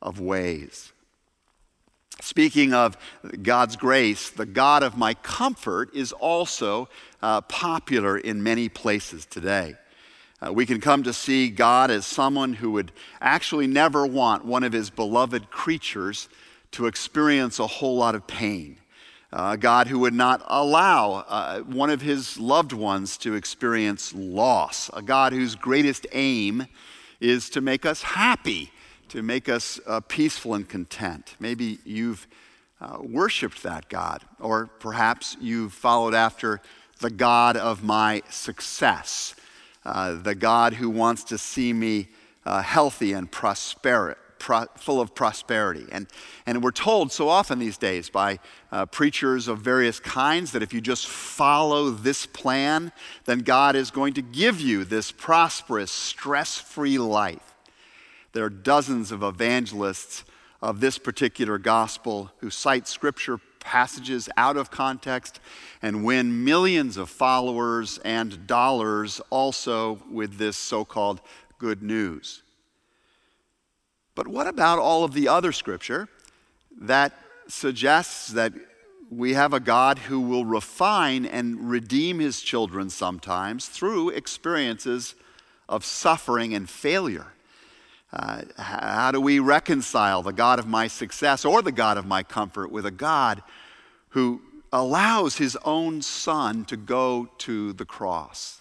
of 0.00 0.18
ways. 0.18 0.92
Speaking 2.20 2.72
of 2.74 2.96
God's 3.42 3.76
grace, 3.76 4.30
the 4.30 4.46
God 4.46 4.82
of 4.82 4.96
my 4.96 5.14
comfort 5.14 5.94
is 5.94 6.12
also 6.12 6.88
uh, 7.22 7.42
popular 7.42 8.18
in 8.18 8.42
many 8.42 8.68
places 8.68 9.24
today. 9.26 9.76
Uh, 10.40 10.52
we 10.52 10.64
can 10.66 10.80
come 10.80 11.02
to 11.02 11.12
see 11.12 11.50
God 11.50 11.90
as 11.90 12.06
someone 12.06 12.54
who 12.54 12.70
would 12.72 12.92
actually 13.20 13.66
never 13.66 14.06
want 14.06 14.44
one 14.44 14.62
of 14.62 14.72
his 14.72 14.90
beloved 14.90 15.50
creatures 15.50 16.28
to 16.72 16.86
experience 16.86 17.58
a 17.58 17.66
whole 17.66 17.96
lot 17.96 18.14
of 18.14 18.26
pain. 18.26 18.78
A 19.32 19.56
God 19.56 19.88
who 19.88 19.98
would 19.98 20.14
not 20.14 20.42
allow 20.46 21.24
uh, 21.28 21.60
one 21.60 21.90
of 21.90 22.00
his 22.00 22.38
loved 22.38 22.72
ones 22.72 23.18
to 23.18 23.34
experience 23.34 24.14
loss, 24.14 24.90
a 24.94 25.02
God 25.02 25.32
whose 25.32 25.54
greatest 25.54 26.06
aim 26.12 26.66
is 27.20 27.50
to 27.50 27.60
make 27.60 27.84
us 27.84 28.02
happy, 28.02 28.70
to 29.08 29.22
make 29.22 29.48
us 29.48 29.80
uh, 29.86 30.00
peaceful 30.00 30.54
and 30.54 30.68
content. 30.68 31.34
Maybe 31.40 31.78
you've 31.84 32.26
uh, 32.80 32.98
worshiped 33.02 33.62
that 33.64 33.88
God, 33.88 34.22
or 34.38 34.68
perhaps 34.78 35.36
you've 35.40 35.72
followed 35.72 36.14
after 36.14 36.60
the 37.00 37.10
God 37.10 37.56
of 37.56 37.82
my 37.82 38.22
success, 38.30 39.34
uh, 39.88 40.14
the 40.14 40.34
God 40.34 40.74
who 40.74 40.90
wants 40.90 41.24
to 41.24 41.38
see 41.38 41.72
me 41.72 42.08
uh, 42.44 42.62
healthy 42.62 43.12
and 43.12 43.30
prosperous 43.30 44.16
pro- 44.38 44.66
full 44.76 45.00
of 45.00 45.14
prosperity. 45.14 45.86
And, 45.90 46.06
and 46.46 46.62
we're 46.62 46.70
told 46.70 47.12
so 47.12 47.28
often 47.28 47.58
these 47.58 47.78
days 47.78 48.08
by 48.08 48.38
uh, 48.72 48.86
preachers 48.86 49.48
of 49.48 49.60
various 49.60 50.00
kinds 50.00 50.52
that 50.52 50.62
if 50.62 50.72
you 50.72 50.80
just 50.80 51.06
follow 51.06 51.90
this 51.90 52.26
plan, 52.26 52.92
then 53.24 53.40
God 53.40 53.76
is 53.76 53.90
going 53.90 54.14
to 54.14 54.22
give 54.22 54.60
you 54.60 54.84
this 54.84 55.10
prosperous, 55.12 55.90
stress 55.90 56.58
free 56.58 56.98
life. 56.98 57.54
There 58.32 58.44
are 58.44 58.50
dozens 58.50 59.10
of 59.12 59.22
evangelists 59.22 60.24
of 60.60 60.80
this 60.80 60.98
particular 60.98 61.58
gospel 61.58 62.30
who 62.38 62.50
cite 62.50 62.88
scripture 62.88 63.40
passages 63.68 64.30
out 64.38 64.56
of 64.56 64.70
context 64.70 65.40
and 65.82 66.02
win 66.02 66.42
millions 66.42 66.96
of 66.96 67.10
followers 67.10 67.98
and 67.98 68.46
dollars 68.46 69.20
also 69.28 70.00
with 70.10 70.38
this 70.38 70.56
so 70.56 70.86
called 70.86 71.20
good 71.58 71.82
news. 71.82 72.42
But 74.14 74.26
what 74.26 74.46
about 74.46 74.78
all 74.78 75.04
of 75.04 75.12
the 75.12 75.28
other 75.28 75.52
scripture 75.52 76.08
that 76.80 77.12
suggests 77.46 78.28
that 78.28 78.54
we 79.10 79.34
have 79.34 79.52
a 79.52 79.60
God 79.60 79.98
who 79.98 80.18
will 80.18 80.46
refine 80.46 81.26
and 81.26 81.68
redeem 81.68 82.20
his 82.20 82.40
children 82.40 82.88
sometimes 82.88 83.66
through 83.66 84.08
experiences 84.08 85.14
of 85.68 85.84
suffering 85.84 86.54
and 86.54 86.70
failure? 86.70 87.34
Uh, 88.10 88.40
how 88.56 89.10
do 89.10 89.20
we 89.20 89.38
reconcile 89.38 90.22
the 90.22 90.32
God 90.32 90.58
of 90.58 90.66
my 90.66 90.88
success 90.88 91.44
or 91.44 91.60
the 91.60 91.72
God 91.72 91.98
of 91.98 92.06
my 92.06 92.22
comfort 92.22 92.72
with 92.72 92.86
a 92.86 92.90
God 92.90 93.42
who 94.10 94.40
allows 94.72 95.36
his 95.36 95.56
own 95.64 96.02
son 96.02 96.64
to 96.66 96.76
go 96.76 97.28
to 97.38 97.72
the 97.72 97.84
cross? 97.84 98.60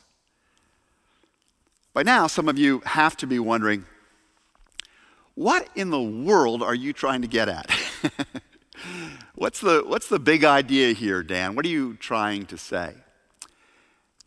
By 1.93 2.03
now, 2.03 2.27
some 2.27 2.47
of 2.47 2.57
you 2.59 2.81
have 2.85 3.17
to 3.17 3.27
be 3.27 3.39
wondering 3.39 3.85
what 5.33 5.69
in 5.75 5.91
the 5.91 6.01
world 6.01 6.63
are 6.63 6.73
you 6.73 6.93
trying 6.93 7.21
to 7.21 7.27
get 7.27 7.47
at? 7.47 7.71
what's, 9.35 9.61
the, 9.61 9.83
what's 9.85 10.07
the 10.07 10.17
big 10.17 10.43
idea 10.43 10.93
here, 10.93 11.21
Dan? 11.21 11.55
What 11.55 11.63
are 11.65 11.69
you 11.69 11.95
trying 11.95 12.47
to 12.47 12.57
say? 12.57 12.95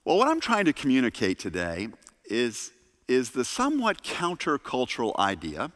Well, 0.05 0.19
what 0.19 0.29
I'm 0.29 0.41
trying 0.41 0.67
to 0.67 0.73
communicate 0.73 1.39
today 1.39 1.89
is, 2.25 2.71
is 3.09 3.31
the 3.31 3.45
somewhat 3.45 4.03
countercultural 4.03 5.17
idea 5.19 5.73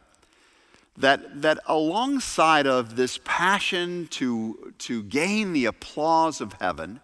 that, 0.97 1.41
that 1.41 1.59
alongside 1.65 2.67
of 2.67 2.95
this 2.95 3.19
passion 3.23 4.07
to, 4.11 4.73
to 4.79 5.03
gain 5.03 5.53
the 5.53 5.65
applause 5.65 6.39
of 6.39 6.53
heaven, 6.53 7.01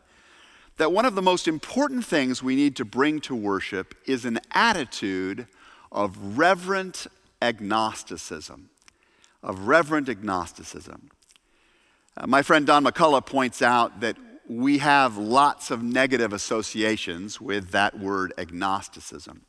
that 0.77 0.91
one 0.91 1.05
of 1.05 1.15
the 1.15 1.21
most 1.21 1.47
important 1.47 2.05
things 2.05 2.41
we 2.41 2.55
need 2.55 2.75
to 2.77 2.85
bring 2.85 3.19
to 3.21 3.35
worship 3.35 3.95
is 4.05 4.25
an 4.25 4.39
attitude 4.51 5.47
of 5.91 6.37
reverent 6.37 7.07
agnosticism, 7.41 8.69
of 9.43 9.67
reverent 9.67 10.07
agnosticism. 10.07 11.09
Uh, 12.15 12.27
my 12.27 12.41
friend 12.41 12.65
Don 12.65 12.83
McCullough 12.83 13.25
points 13.25 13.61
out 13.61 13.99
that 13.99 14.17
we 14.47 14.79
have 14.79 15.17
lots 15.17 15.71
of 15.71 15.81
negative 15.83 16.33
associations 16.33 17.39
with 17.39 17.71
that 17.71 17.99
word 17.99 18.33
agnosticism. 18.37 19.41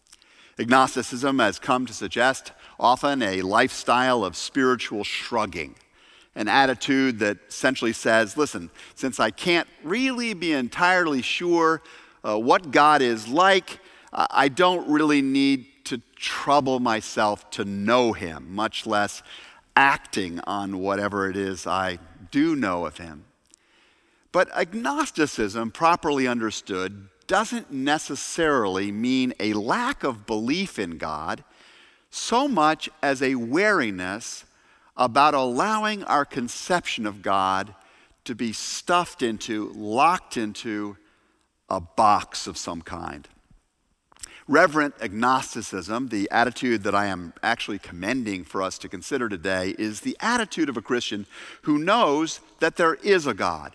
Agnosticism 0.58 1.38
has 1.38 1.58
come 1.58 1.86
to 1.86 1.94
suggest 1.94 2.52
often 2.78 3.22
a 3.22 3.42
lifestyle 3.42 4.24
of 4.24 4.36
spiritual 4.36 5.04
shrugging. 5.04 5.74
an 6.34 6.48
attitude 6.48 7.18
that 7.18 7.38
essentially 7.48 7.92
says, 7.92 8.36
listen, 8.36 8.70
since 8.94 9.20
I 9.20 9.30
can't 9.30 9.68
really 9.84 10.32
be 10.32 10.52
entirely 10.52 11.20
sure 11.20 11.82
uh, 12.24 12.38
what 12.38 12.70
God 12.70 13.02
is 13.02 13.28
like, 13.28 13.80
I 14.12 14.48
don't 14.48 14.88
really 14.88 15.22
need 15.22 15.66
to 15.84 16.00
trouble 16.16 16.80
myself 16.80 17.48
to 17.50 17.64
know 17.64 18.12
Him, 18.12 18.54
much 18.54 18.86
less 18.86 19.22
acting 19.74 20.40
on 20.40 20.78
whatever 20.78 21.28
it 21.28 21.36
is 21.36 21.66
I 21.66 21.98
do 22.30 22.54
know 22.54 22.86
of 22.86 22.98
Him. 22.98 23.24
But 24.32 24.48
agnosticism, 24.56 25.70
properly 25.70 26.26
understood, 26.26 27.08
doesn't 27.26 27.70
necessarily 27.70 28.92
mean 28.92 29.32
a 29.40 29.52
lack 29.52 30.04
of 30.04 30.26
belief 30.26 30.78
in 30.78 30.98
God 30.98 31.44
so 32.10 32.46
much 32.46 32.88
as 33.02 33.22
a 33.22 33.34
wariness 33.34 34.44
about 34.96 35.34
allowing 35.34 36.04
our 36.04 36.24
conception 36.24 37.06
of 37.06 37.22
God 37.22 37.74
to 38.24 38.34
be 38.34 38.52
stuffed 38.52 39.22
into, 39.22 39.72
locked 39.74 40.36
into 40.36 40.96
a 41.68 41.80
box 41.80 42.46
of 42.46 42.58
some 42.58 42.82
kind. 42.82 43.26
Reverent 44.46 44.94
agnosticism, 45.00 46.08
the 46.08 46.28
attitude 46.30 46.82
that 46.82 46.94
I 46.94 47.06
am 47.06 47.32
actually 47.42 47.78
commending 47.78 48.44
for 48.44 48.60
us 48.62 48.76
to 48.78 48.88
consider 48.88 49.28
today, 49.28 49.74
is 49.78 50.00
the 50.00 50.16
attitude 50.20 50.68
of 50.68 50.76
a 50.76 50.82
Christian 50.82 51.26
who 51.62 51.78
knows 51.78 52.40
that 52.60 52.76
there 52.76 52.94
is 52.94 53.26
a 53.26 53.34
God 53.34 53.74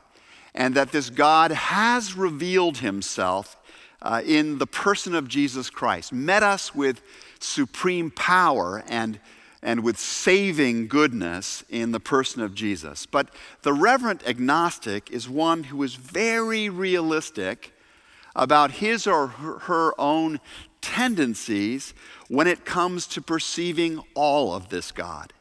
and 0.57 0.73
that 0.73 0.91
this 0.91 1.11
God 1.11 1.51
has 1.51 2.17
revealed 2.17 2.79
himself 2.79 3.55
uh, 4.01 4.23
in 4.25 4.57
the 4.57 4.65
person 4.65 5.13
of 5.13 5.27
Jesus 5.27 5.69
Christ, 5.69 6.11
met 6.11 6.41
us 6.41 6.73
with 6.73 7.01
supreme 7.39 8.09
power 8.09 8.83
and, 8.87 9.19
and 9.61 9.83
with 9.83 9.99
saving 9.99 10.87
goodness 10.87 11.63
in 11.69 11.91
the 11.91 11.99
person 11.99 12.41
of 12.41 12.55
Jesus. 12.55 13.05
But 13.05 13.29
the 13.61 13.71
reverent 13.71 14.27
agnostic 14.27 15.11
is 15.11 15.29
one 15.29 15.65
who 15.65 15.81
is 15.83 15.93
very 15.93 16.69
realistic 16.69 17.73
about 18.35 18.71
his 18.71 19.05
or 19.05 19.27
her 19.27 19.93
own 19.99 20.39
tendencies 20.81 21.93
when 22.29 22.47
it 22.47 22.65
comes 22.65 23.05
to 23.07 23.21
perceiving 23.21 24.01
all 24.15 24.55
of 24.55 24.69
this 24.69 24.91
God. 24.91 25.33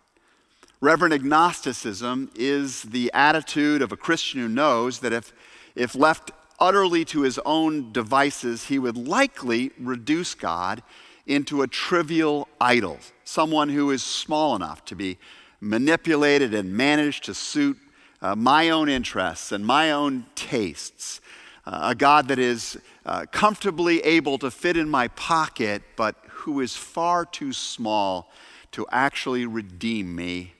Reverent 0.80 1.14
agnosticism 1.14 2.30
is 2.34 2.82
the 2.82 3.10
attitude 3.14 3.80
of 3.80 3.92
a 3.92 3.96
Christian 3.96 4.40
who 4.40 4.48
knows 4.48 4.98
that 5.00 5.12
if, 5.12 5.32
if 5.74 5.94
left 5.94 6.32
utterly 6.60 7.02
to 7.06 7.22
his 7.22 7.40
own 7.46 7.92
devices, 7.92 8.66
he 8.66 8.78
would 8.78 8.96
likely 8.96 9.70
reduce 9.80 10.34
God 10.34 10.82
into 11.26 11.62
a 11.62 11.66
trivial 11.66 12.46
idol, 12.60 12.98
someone 13.24 13.70
who 13.70 13.90
is 13.90 14.02
small 14.02 14.54
enough 14.54 14.84
to 14.84 14.94
be 14.94 15.16
manipulated 15.62 16.52
and 16.52 16.72
managed 16.74 17.24
to 17.24 17.34
suit 17.34 17.78
uh, 18.20 18.36
my 18.36 18.68
own 18.68 18.90
interests 18.90 19.52
and 19.52 19.64
my 19.64 19.90
own 19.92 20.26
tastes. 20.34 21.22
Uh, 21.64 21.88
a 21.90 21.94
God 21.94 22.28
that 22.28 22.38
is 22.38 22.78
uh, 23.06 23.24
comfortably 23.32 24.00
able 24.00 24.36
to 24.38 24.50
fit 24.50 24.76
in 24.76 24.90
my 24.90 25.08
pocket, 25.08 25.82
but 25.96 26.16
who 26.28 26.60
is 26.60 26.76
far 26.76 27.24
too 27.24 27.52
small 27.54 28.30
to 28.72 28.86
actually 28.90 29.46
redeem 29.46 30.14
me 30.14 30.52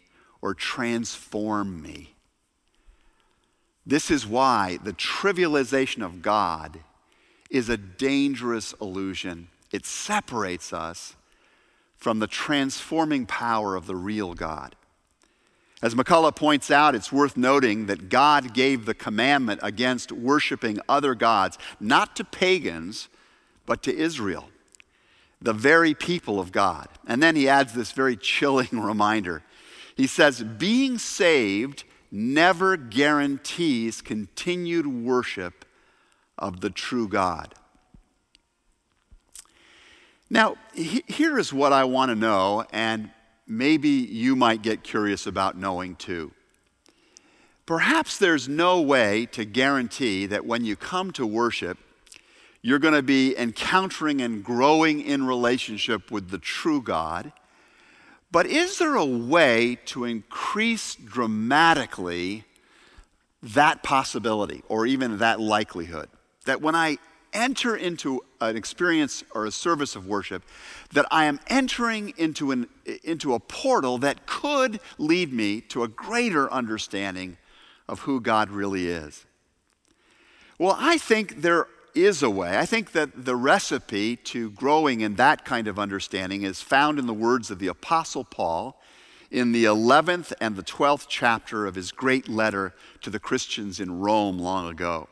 or 0.47 0.55
transform 0.55 1.83
me. 1.83 2.15
This 3.85 4.13
is 4.13 4.25
why 4.25 4.79
the 4.81 4.93
trivialization 4.93 6.05
of 6.05 6.23
God 6.23 6.79
is 7.51 7.69
a 7.69 7.77
dangerous 7.77 8.73
illusion. 8.81 9.49
It 9.73 9.85
separates 9.85 10.73
us 10.73 11.17
from 11.97 12.21
the 12.21 12.29
transforming 12.29 13.27
power 13.27 13.75
of 13.75 13.89
the 13.89 13.97
real 13.97 14.35
God. 14.35 14.77
As 15.83 15.97
McCullough 15.97 16.37
points 16.37 16.71
out, 16.71 16.95
it's 16.95 17.11
worth 17.11 17.37
noting 17.37 17.87
that 17.87 18.09
God 18.09 18.55
gave 18.55 18.87
the 18.87 18.95
commandment 18.95 19.59
against 19.65 20.13
worshiping 20.13 20.79
other 20.89 21.17
gods, 21.17 21.59
not 21.81 22.15
to 22.15 22.25
pagans, 22.25 23.09
but 23.67 23.83
to 23.83 23.93
Israel, 23.93 24.49
the 25.43 25.53
very 25.53 25.93
people 25.93 26.39
of 26.39 26.53
God. 26.53 26.87
And 27.05 27.21
then 27.21 27.35
he 27.35 27.49
adds 27.49 27.73
this 27.73 27.91
very 27.91 28.17
chilling 28.17 28.69
reminder. 28.81 29.43
He 29.97 30.07
says, 30.07 30.43
Being 30.43 30.99
saved 30.99 31.85
never 32.13 32.77
guarantees 32.77 34.03
continued 34.03 34.87
worship 34.87 35.65
of 36.39 36.61
the 36.61 36.71
true 36.71 37.09
God. 37.09 37.55
Now, 40.29 40.57
he, 40.75 41.03
here 41.07 41.39
is 41.39 41.53
what 41.53 41.73
I 41.73 41.85
want 41.85 42.11
to 42.11 42.15
know, 42.15 42.65
and 42.73 43.11
maybe 43.47 43.89
you 43.89 44.37
might 44.37 44.63
get 44.63 44.83
curious 44.83 45.27
about 45.27 45.57
knowing 45.57 45.97
too. 45.97 46.33
Perhaps 47.65 48.19
there's 48.19 48.49
no 48.49 48.81
way 48.81 49.27
to 49.27 49.45
guarantee 49.45 50.27
that 50.27 50.45
when 50.45 50.65
you 50.65 50.77
come 50.77 51.11
to 51.13 51.27
worship, 51.27 51.79
you're 52.61 52.79
going 52.79 52.95
to 52.95 53.03
be 53.03 53.37
encountering 53.37 54.21
and 54.21 54.45
growing 54.45 55.01
in 55.01 55.27
relationship 55.27 56.11
with 56.11 56.31
the 56.31 56.39
true 56.39 56.83
God 56.83 57.33
but 58.31 58.47
is 58.47 58.79
there 58.79 58.97
a 58.97 59.05
way 59.05 59.79
to 59.87 60.05
increase 60.05 60.95
dramatically 60.95 62.45
that 63.43 63.83
possibility 63.83 64.63
or 64.69 64.87
even 64.87 65.19
that 65.19 65.41
likelihood? 65.41 66.09
That 66.45 66.61
when 66.61 66.75
I 66.75 66.99
enter 67.33 67.77
into 67.77 68.23
an 68.41 68.57
experience 68.57 69.23
or 69.35 69.47
a 69.47 69.51
service 69.51 69.95
of 69.95 70.07
worship, 70.07 70.43
that 70.93 71.07
I 71.11 71.27
am 71.27 71.39
entering 71.49 72.15
into, 72.17 72.51
an, 72.51 72.69
into 73.05 73.35
a 73.35 73.41
portal 73.41 73.99
that 73.99 74.27
could 74.27 74.81
lead 74.99 75.33
me 75.33 75.61
to 75.63 75.83
a 75.83 75.89
greater 75.89 76.53
understanding 76.53 77.37
of 77.89 78.01
who 78.01 78.21
God 78.21 78.51
really 78.51 78.89
is. 78.89 79.25
Well, 80.59 80.77
I 80.79 80.99
think 80.99 81.43
there 81.43 81.69
is 81.97 82.23
a 82.23 82.31
way. 82.31 82.59
I 82.59 82.67
think 82.67 82.93
that 82.93 83.25
the 83.25 83.37
recipe 83.37 84.17
to 84.17 84.51
growing 84.51 85.01
in 85.01 85.15
that 85.17 85.45
kind 85.45 85.67
of 85.67 85.79
understanding 85.79 86.43
is 86.43 86.61
found 86.61 86.99
in 86.99 87.07
the 87.07 87.15
words 87.15 87.51
of 87.51 87.59
the 87.59 87.69
Apostle 87.69 88.25
Paul 88.25 88.81
in 89.31 89.53
the 89.53 89.65
11th 89.65 90.33
and 90.41 90.57
the 90.57 90.63
12th 90.63 91.07
chapter 91.09 91.67
of 91.67 91.75
his 91.75 91.91
great 91.91 92.29
letter 92.29 92.75
to 93.03 93.11
the 93.11 93.19
Christians 93.19 93.81
in 93.81 93.99
Rome 93.99 94.39
long 94.39 94.69
ago. 94.69 95.09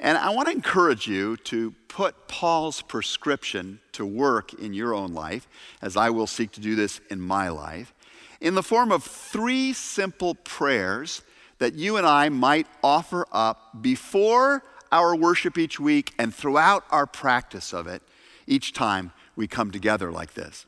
And 0.00 0.18
I 0.18 0.30
want 0.30 0.48
to 0.48 0.54
encourage 0.54 1.06
you 1.06 1.36
to 1.38 1.72
put 1.86 2.26
Paul's 2.26 2.82
prescription 2.82 3.78
to 3.92 4.04
work 4.04 4.52
in 4.54 4.74
your 4.74 4.94
own 4.94 5.14
life, 5.14 5.48
as 5.80 5.96
I 5.96 6.10
will 6.10 6.26
seek 6.26 6.50
to 6.52 6.60
do 6.60 6.74
this 6.74 7.00
in 7.08 7.20
my 7.20 7.48
life, 7.48 7.94
in 8.40 8.56
the 8.56 8.62
form 8.62 8.90
of 8.90 9.04
three 9.04 9.72
simple 9.72 10.34
prayers 10.34 11.22
that 11.58 11.74
you 11.74 11.96
and 11.96 12.06
I 12.06 12.28
might 12.28 12.66
offer 12.82 13.26
up 13.30 13.80
before 13.80 14.64
our 14.92 15.16
worship 15.16 15.58
each 15.58 15.80
week 15.80 16.14
and 16.18 16.34
throughout 16.34 16.84
our 16.90 17.06
practice 17.06 17.72
of 17.72 17.86
it 17.86 18.02
each 18.46 18.72
time 18.72 19.12
we 19.34 19.48
come 19.48 19.70
together 19.70 20.12
like 20.12 20.34
this. 20.34 20.66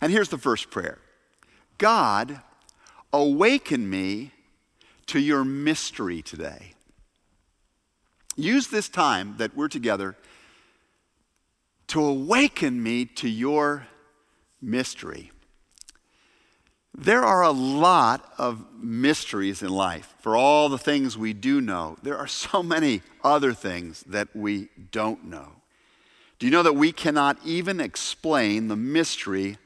And 0.00 0.12
here's 0.12 0.28
the 0.28 0.38
first 0.38 0.70
prayer 0.70 0.98
God, 1.78 2.40
awaken 3.12 3.88
me 3.88 4.32
to 5.06 5.18
your 5.18 5.44
mystery 5.44 6.22
today. 6.22 6.74
Use 8.36 8.68
this 8.68 8.88
time 8.88 9.34
that 9.38 9.56
we're 9.56 9.68
together 9.68 10.16
to 11.88 12.02
awaken 12.02 12.82
me 12.82 13.04
to 13.04 13.28
your 13.28 13.86
mystery. 14.62 15.32
There 16.94 17.24
are 17.24 17.42
a 17.42 17.50
lot 17.50 18.32
of 18.36 18.66
mysteries 18.78 19.62
in 19.62 19.70
life. 19.70 20.14
For 20.20 20.36
all 20.36 20.68
the 20.68 20.78
things 20.78 21.16
we 21.16 21.32
do 21.32 21.60
know, 21.60 21.96
there 22.02 22.18
are 22.18 22.26
so 22.26 22.62
many 22.62 23.00
other 23.24 23.54
things 23.54 24.02
that 24.06 24.28
we 24.36 24.68
don't 24.90 25.24
know. 25.24 25.52
Do 26.38 26.46
you 26.46 26.52
know 26.52 26.62
that 26.62 26.74
we 26.74 26.92
cannot 26.92 27.38
even 27.44 27.80
explain 27.80 28.68
the 28.68 28.76
mystery 28.76 29.56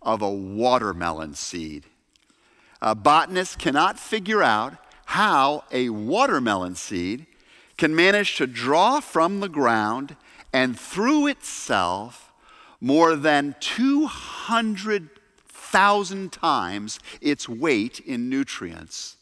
of 0.00 0.22
a 0.22 0.30
watermelon 0.30 1.34
seed? 1.34 1.86
A 2.80 2.94
botanist 2.94 3.58
cannot 3.58 3.98
figure 3.98 4.42
out 4.42 4.74
how 5.06 5.64
a 5.72 5.88
watermelon 5.88 6.74
seed 6.76 7.26
can 7.76 7.96
manage 7.96 8.36
to 8.36 8.46
draw 8.46 9.00
from 9.00 9.40
the 9.40 9.48
ground 9.48 10.14
and 10.52 10.78
through 10.78 11.26
itself 11.26 12.32
more 12.80 13.16
than 13.16 13.56
200 13.60 15.15
thousand 15.66 16.32
times 16.32 16.98
its 17.20 17.48
weight 17.48 18.00
in 18.00 18.28
nutrients. 18.28 19.16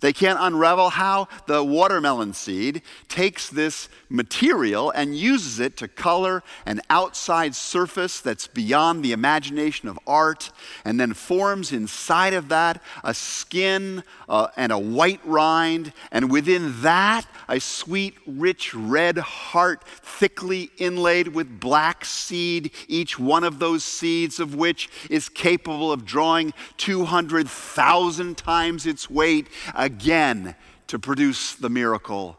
They 0.00 0.12
can't 0.12 0.38
unravel 0.40 0.90
how 0.90 1.28
the 1.46 1.62
watermelon 1.62 2.34
seed 2.34 2.82
takes 3.08 3.48
this 3.48 3.88
material 4.08 4.90
and 4.90 5.16
uses 5.16 5.60
it 5.60 5.76
to 5.78 5.88
color 5.88 6.42
an 6.66 6.80
outside 6.88 7.54
surface 7.54 8.20
that's 8.20 8.46
beyond 8.46 9.04
the 9.04 9.12
imagination 9.12 9.88
of 9.88 9.98
art, 10.06 10.50
and 10.84 10.98
then 10.98 11.14
forms 11.14 11.72
inside 11.72 12.34
of 12.34 12.48
that 12.48 12.82
a 13.04 13.14
skin 13.14 14.02
uh, 14.28 14.48
and 14.56 14.72
a 14.72 14.78
white 14.78 15.20
rind, 15.24 15.92
and 16.12 16.30
within 16.30 16.80
that, 16.82 17.26
a 17.48 17.60
sweet, 17.60 18.14
rich 18.26 18.74
red 18.74 19.18
heart, 19.18 19.82
thickly 19.86 20.70
inlaid 20.78 21.28
with 21.28 21.60
black 21.60 22.04
seed, 22.04 22.70
each 22.86 23.18
one 23.18 23.44
of 23.44 23.58
those 23.58 23.84
seeds 23.84 24.38
of 24.40 24.54
which 24.54 24.88
is 25.10 25.28
capable 25.28 25.92
of 25.92 26.04
drawing 26.04 26.52
200,000 26.76 28.36
times 28.36 28.86
its 28.86 29.10
weight 29.10 29.48
again 29.88 30.54
to 30.86 30.98
produce 30.98 31.54
the 31.54 31.70
miracle 31.70 32.38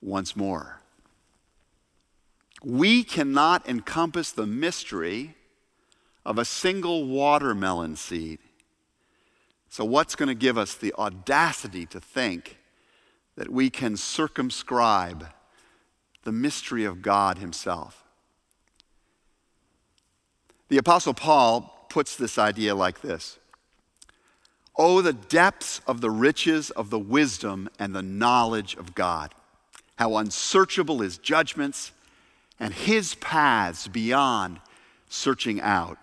once 0.00 0.34
more. 0.34 0.80
We 2.64 3.04
cannot 3.04 3.68
encompass 3.68 4.32
the 4.32 4.46
mystery 4.46 5.34
of 6.24 6.38
a 6.38 6.46
single 6.46 7.06
watermelon 7.06 7.96
seed. 7.96 8.38
So, 9.68 9.84
what's 9.84 10.16
going 10.16 10.30
to 10.30 10.34
give 10.34 10.56
us 10.56 10.74
the 10.74 10.94
audacity 10.94 11.84
to 11.86 12.00
think 12.00 12.58
that 13.36 13.50
we 13.50 13.68
can 13.68 13.98
circumscribe 13.98 15.26
the 16.24 16.32
mystery 16.32 16.84
of 16.86 17.02
God 17.02 17.36
Himself? 17.38 18.04
The 20.68 20.78
Apostle 20.78 21.14
Paul 21.14 21.86
puts 21.90 22.16
this 22.16 22.38
idea 22.38 22.74
like 22.74 23.02
this 23.02 23.38
Oh, 24.80 25.02
the 25.02 25.12
depths 25.12 25.80
of 25.88 26.00
the 26.00 26.10
riches 26.10 26.70
of 26.70 26.90
the 26.90 27.00
wisdom 27.00 27.68
and 27.80 27.94
the 27.94 28.02
knowledge 28.02 28.76
of 28.76 28.94
God. 28.94 29.34
How 29.96 30.16
unsearchable 30.16 31.00
his 31.00 31.18
judgments 31.18 31.90
and 32.60 32.72
his 32.72 33.16
paths 33.16 33.88
beyond 33.88 34.60
searching 35.08 35.60
out. 35.60 35.98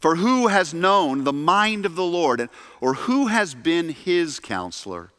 For 0.00 0.16
who 0.16 0.48
has 0.48 0.74
known 0.74 1.22
the 1.22 1.32
mind 1.32 1.86
of 1.86 1.94
the 1.94 2.04
Lord, 2.04 2.48
or 2.80 2.94
who 2.94 3.28
has 3.28 3.54
been 3.54 3.90
his 3.90 4.40
counselor? 4.40 5.12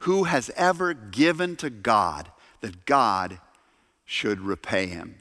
Who 0.00 0.24
has 0.24 0.50
ever 0.56 0.94
given 0.94 1.56
to 1.56 1.70
God 1.70 2.30
that 2.60 2.84
God 2.84 3.40
should 4.04 4.40
repay 4.40 4.86
him? 4.86 5.16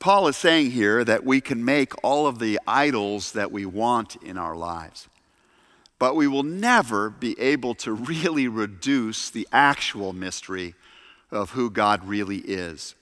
Paul 0.00 0.28
is 0.28 0.36
saying 0.38 0.70
here 0.70 1.04
that 1.04 1.26
we 1.26 1.42
can 1.42 1.62
make 1.62 1.92
all 2.02 2.26
of 2.26 2.38
the 2.38 2.58
idols 2.66 3.32
that 3.32 3.52
we 3.52 3.66
want 3.66 4.16
in 4.16 4.38
our 4.38 4.56
lives, 4.56 5.08
but 5.98 6.16
we 6.16 6.26
will 6.26 6.42
never 6.42 7.10
be 7.10 7.38
able 7.38 7.74
to 7.76 7.92
really 7.92 8.48
reduce 8.48 9.28
the 9.28 9.46
actual 9.52 10.14
mystery 10.14 10.74
of 11.30 11.50
who 11.50 11.68
God 11.68 12.08
really 12.08 12.38
is. 12.38 12.94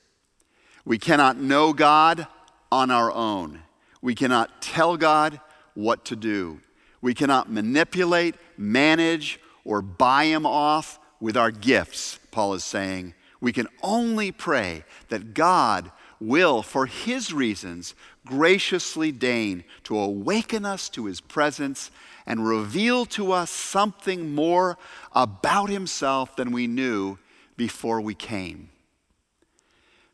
We 0.83 0.97
cannot 0.97 1.37
know 1.37 1.71
God 1.71 2.27
on 2.69 2.91
our 2.91 3.13
own. 3.13 3.61
We 4.01 4.13
cannot 4.13 4.61
tell 4.61 4.97
God 4.97 5.39
what 5.75 6.03
to 6.05 6.17
do. 6.17 6.59
We 7.01 7.13
cannot 7.13 7.49
manipulate, 7.49 8.35
manage, 8.57 9.39
or 9.63 9.81
buy 9.81 10.25
Him 10.25 10.45
off 10.45 10.99
with 11.21 11.37
our 11.37 11.51
gifts, 11.51 12.19
Paul 12.29 12.55
is 12.55 12.65
saying. 12.65 13.13
We 13.39 13.53
can 13.53 13.67
only 13.81 14.33
pray 14.33 14.83
that 15.07 15.33
God 15.33 15.91
will, 16.19 16.61
for 16.61 16.85
his 16.85 17.33
reasons, 17.33 17.95
graciously 18.25 19.11
deign 19.11 19.63
to 19.83 19.97
awaken 19.97 20.65
us 20.65 20.89
to 20.89 21.05
his 21.05 21.21
presence 21.21 21.91
and 22.25 22.47
reveal 22.47 23.05
to 23.05 23.31
us 23.31 23.49
something 23.49 24.33
more 24.33 24.77
about 25.13 25.69
himself 25.69 26.35
than 26.35 26.51
we 26.51 26.67
knew 26.67 27.17
before 27.57 28.01
we 28.01 28.13
came. 28.13 28.69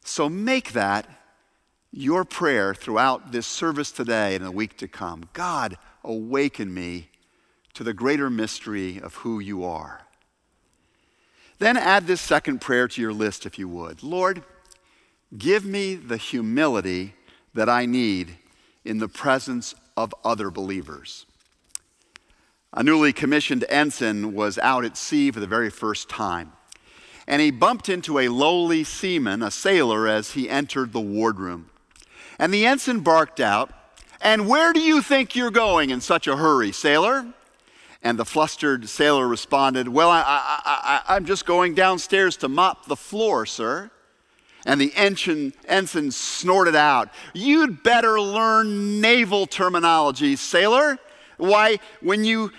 So 0.03 0.29
make 0.29 0.73
that 0.73 1.07
your 1.91 2.25
prayer 2.25 2.73
throughout 2.73 3.31
this 3.31 3.47
service 3.47 3.91
today 3.91 4.35
and 4.35 4.45
the 4.45 4.51
week 4.51 4.77
to 4.77 4.87
come. 4.87 5.29
God, 5.33 5.77
awaken 6.03 6.73
me 6.73 7.09
to 7.73 7.83
the 7.83 7.93
greater 7.93 8.29
mystery 8.29 8.99
of 8.99 9.15
who 9.15 9.39
you 9.39 9.63
are. 9.63 10.01
Then 11.57 11.77
add 11.77 12.05
this 12.05 12.21
second 12.21 12.59
prayer 12.59 12.87
to 12.87 13.01
your 13.01 13.13
list 13.13 13.45
if 13.45 13.57
you 13.57 13.67
would. 13.69 14.03
Lord, 14.03 14.43
Give 15.37 15.65
me 15.65 15.95
the 15.95 16.17
humility 16.17 17.13
that 17.53 17.69
I 17.69 17.85
need 17.85 18.37
in 18.83 18.99
the 18.99 19.07
presence 19.07 19.73
of 19.97 20.13
other 20.23 20.51
believers. 20.51 21.25
A 22.73 22.83
newly 22.83 23.13
commissioned 23.13 23.65
ensign 23.69 24.33
was 24.33 24.57
out 24.59 24.85
at 24.85 24.97
sea 24.97 25.31
for 25.31 25.39
the 25.39 25.47
very 25.47 25.69
first 25.69 26.09
time, 26.09 26.51
and 27.27 27.41
he 27.41 27.49
bumped 27.49 27.89
into 27.89 28.19
a 28.19 28.27
lowly 28.27 28.83
seaman, 28.83 29.41
a 29.41 29.49
sailor, 29.49 30.07
as 30.07 30.31
he 30.31 30.49
entered 30.49 30.91
the 30.91 31.01
wardroom. 31.01 31.69
And 32.37 32.53
the 32.53 32.65
ensign 32.65 32.99
barked 32.99 33.39
out, 33.39 33.71
And 34.21 34.47
where 34.47 34.73
do 34.73 34.81
you 34.81 35.01
think 35.01 35.35
you're 35.35 35.51
going 35.51 35.89
in 35.89 36.01
such 36.01 36.27
a 36.27 36.35
hurry, 36.35 36.71
sailor? 36.71 37.25
And 38.03 38.19
the 38.19 38.25
flustered 38.25 38.87
sailor 38.89 39.27
responded, 39.27 39.87
Well, 39.87 40.11
I, 40.11 40.21
I, 40.21 40.61
I, 40.65 41.15
I'm 41.15 41.25
just 41.25 41.45
going 41.45 41.73
downstairs 41.73 42.37
to 42.37 42.49
mop 42.49 42.85
the 42.85 42.95
floor, 42.95 43.45
sir. 43.45 43.89
And 44.65 44.81
the 44.81 44.91
ensign, 44.95 45.53
ensign 45.67 46.11
snorted 46.11 46.75
out, 46.75 47.09
You'd 47.33 47.83
better 47.83 48.19
learn 48.19 48.99
naval 48.99 49.45
terminology, 49.45 50.35
sailor. 50.35 50.97
Why, 51.37 51.79
when 52.01 52.25
you 52.25 52.51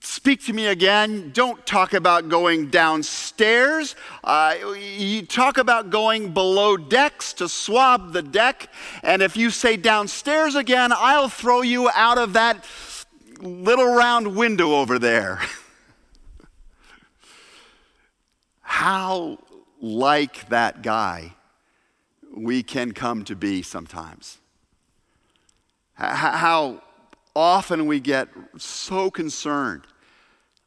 speak 0.00 0.44
to 0.44 0.52
me 0.52 0.66
again, 0.66 1.30
don't 1.32 1.64
talk 1.64 1.94
about 1.94 2.28
going 2.28 2.68
downstairs. 2.68 3.96
Uh, 4.22 4.54
you 4.78 5.24
talk 5.24 5.56
about 5.56 5.90
going 5.90 6.34
below 6.34 6.76
decks 6.76 7.32
to 7.34 7.48
swab 7.48 8.12
the 8.12 8.22
deck. 8.22 8.68
And 9.02 9.22
if 9.22 9.36
you 9.36 9.50
say 9.50 9.76
downstairs 9.76 10.54
again, 10.54 10.92
I'll 10.94 11.28
throw 11.28 11.62
you 11.62 11.88
out 11.94 12.18
of 12.18 12.34
that 12.34 12.64
little 13.40 13.94
round 13.94 14.36
window 14.36 14.74
over 14.74 14.98
there. 14.98 15.40
How 18.60 19.38
like 19.80 20.48
that 20.48 20.82
guy 20.82 21.34
we 22.36 22.62
can 22.62 22.92
come 22.92 23.24
to 23.24 23.36
be 23.36 23.62
sometimes. 23.62 24.38
How 25.94 26.82
often 27.34 27.86
we 27.86 28.00
get 28.00 28.28
so 28.58 29.10
concerned 29.10 29.82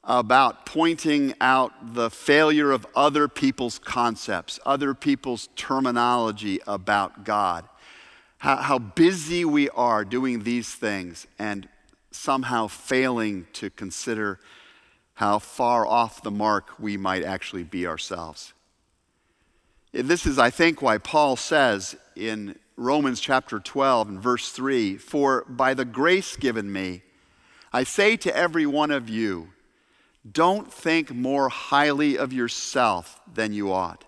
about 0.04 0.66
pointing 0.66 1.34
out 1.42 1.94
the 1.94 2.10
failure 2.10 2.72
of 2.72 2.88
other 2.96 3.28
people's 3.28 3.78
concepts, 3.78 4.58
other 4.66 4.94
people's 4.94 5.50
terminology 5.58 6.60
about 6.66 7.26
God. 7.26 7.68
How, 8.38 8.80
busy 8.80 9.44
we 9.44 9.68
are 9.72 10.06
doing 10.06 10.44
these 10.44 10.74
things 10.74 11.28
and 11.38 11.68
somehow 12.12 12.68
failing 12.68 13.48
to 13.54 13.70
consider 13.70 14.40
how 15.16 15.40
far 15.40 15.86
off 15.86 16.22
the 16.22 16.32
mark 16.32 16.80
we 16.80 16.96
might 16.96 17.24
actually 17.24 17.64
be 17.64 17.86
ourselves. 17.86 18.54
This 19.92 20.26
is, 20.26 20.38
I 20.38 20.50
think, 20.50 20.82
why 20.82 20.98
Paul 20.98 21.36
says 21.36 21.96
in 22.16 22.58
Romans 22.76 23.20
chapter 23.20 23.60
12 23.60 24.10
and 24.10 24.20
verse 24.20 24.52
3 24.52 24.98
For 24.98 25.46
by 25.48 25.74
the 25.74 25.86
grace 25.86 26.36
given 26.36 26.72
me, 26.72 27.04
I 27.72 27.84
say 27.84 28.18
to 28.18 28.36
every 28.36 28.66
one 28.66 28.92
of 28.92 29.10
you, 29.10 29.50
don't 30.30 30.72
think 30.72 31.14
more 31.14 31.50
highly 31.50 32.18
of 32.18 32.34
yourself 32.34 33.22
than 33.34 33.54
you 33.54 33.72
ought, 33.72 34.04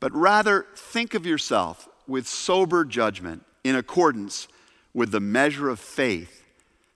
but 0.00 0.12
rather 0.12 0.66
think 0.74 1.14
of 1.14 1.26
yourself 1.26 1.88
with 2.06 2.26
sober 2.26 2.84
judgment 2.84 3.44
in 3.62 3.76
accordance 3.76 4.48
with 4.94 5.10
the 5.10 5.20
measure 5.20 5.68
of 5.68 5.78
faith 5.78 6.42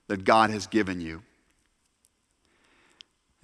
that 0.09 0.25
God 0.25 0.51
has 0.51 0.67
given 0.67 1.01
you. 1.01 1.23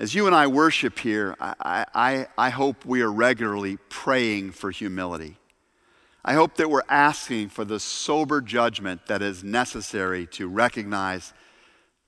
As 0.03 0.17
you 0.17 0.27
and 0.27 0.35
I 0.35 0.49
worship 0.49 0.99
here, 0.99 1.37
I, 1.41 1.87
I, 1.95 2.27
I 2.37 2.51
hope 2.51 2.85
we 2.85 3.03
are 3.03 3.12
regularly 3.12 3.77
praying 3.88 4.51
for 4.51 4.73
humility. 4.73 5.37
I 6.25 6.35
hope 6.35 6.57
that 6.57 6.69
we're 6.69 6.83
asking 6.88 7.51
for 7.51 7.65
the 7.65 7.79
sober 7.79 8.41
judgment 8.41 9.07
that 9.07 9.23
is 9.23 9.45
necessary 9.45 10.27
to 10.33 10.49
recognize 10.49 11.33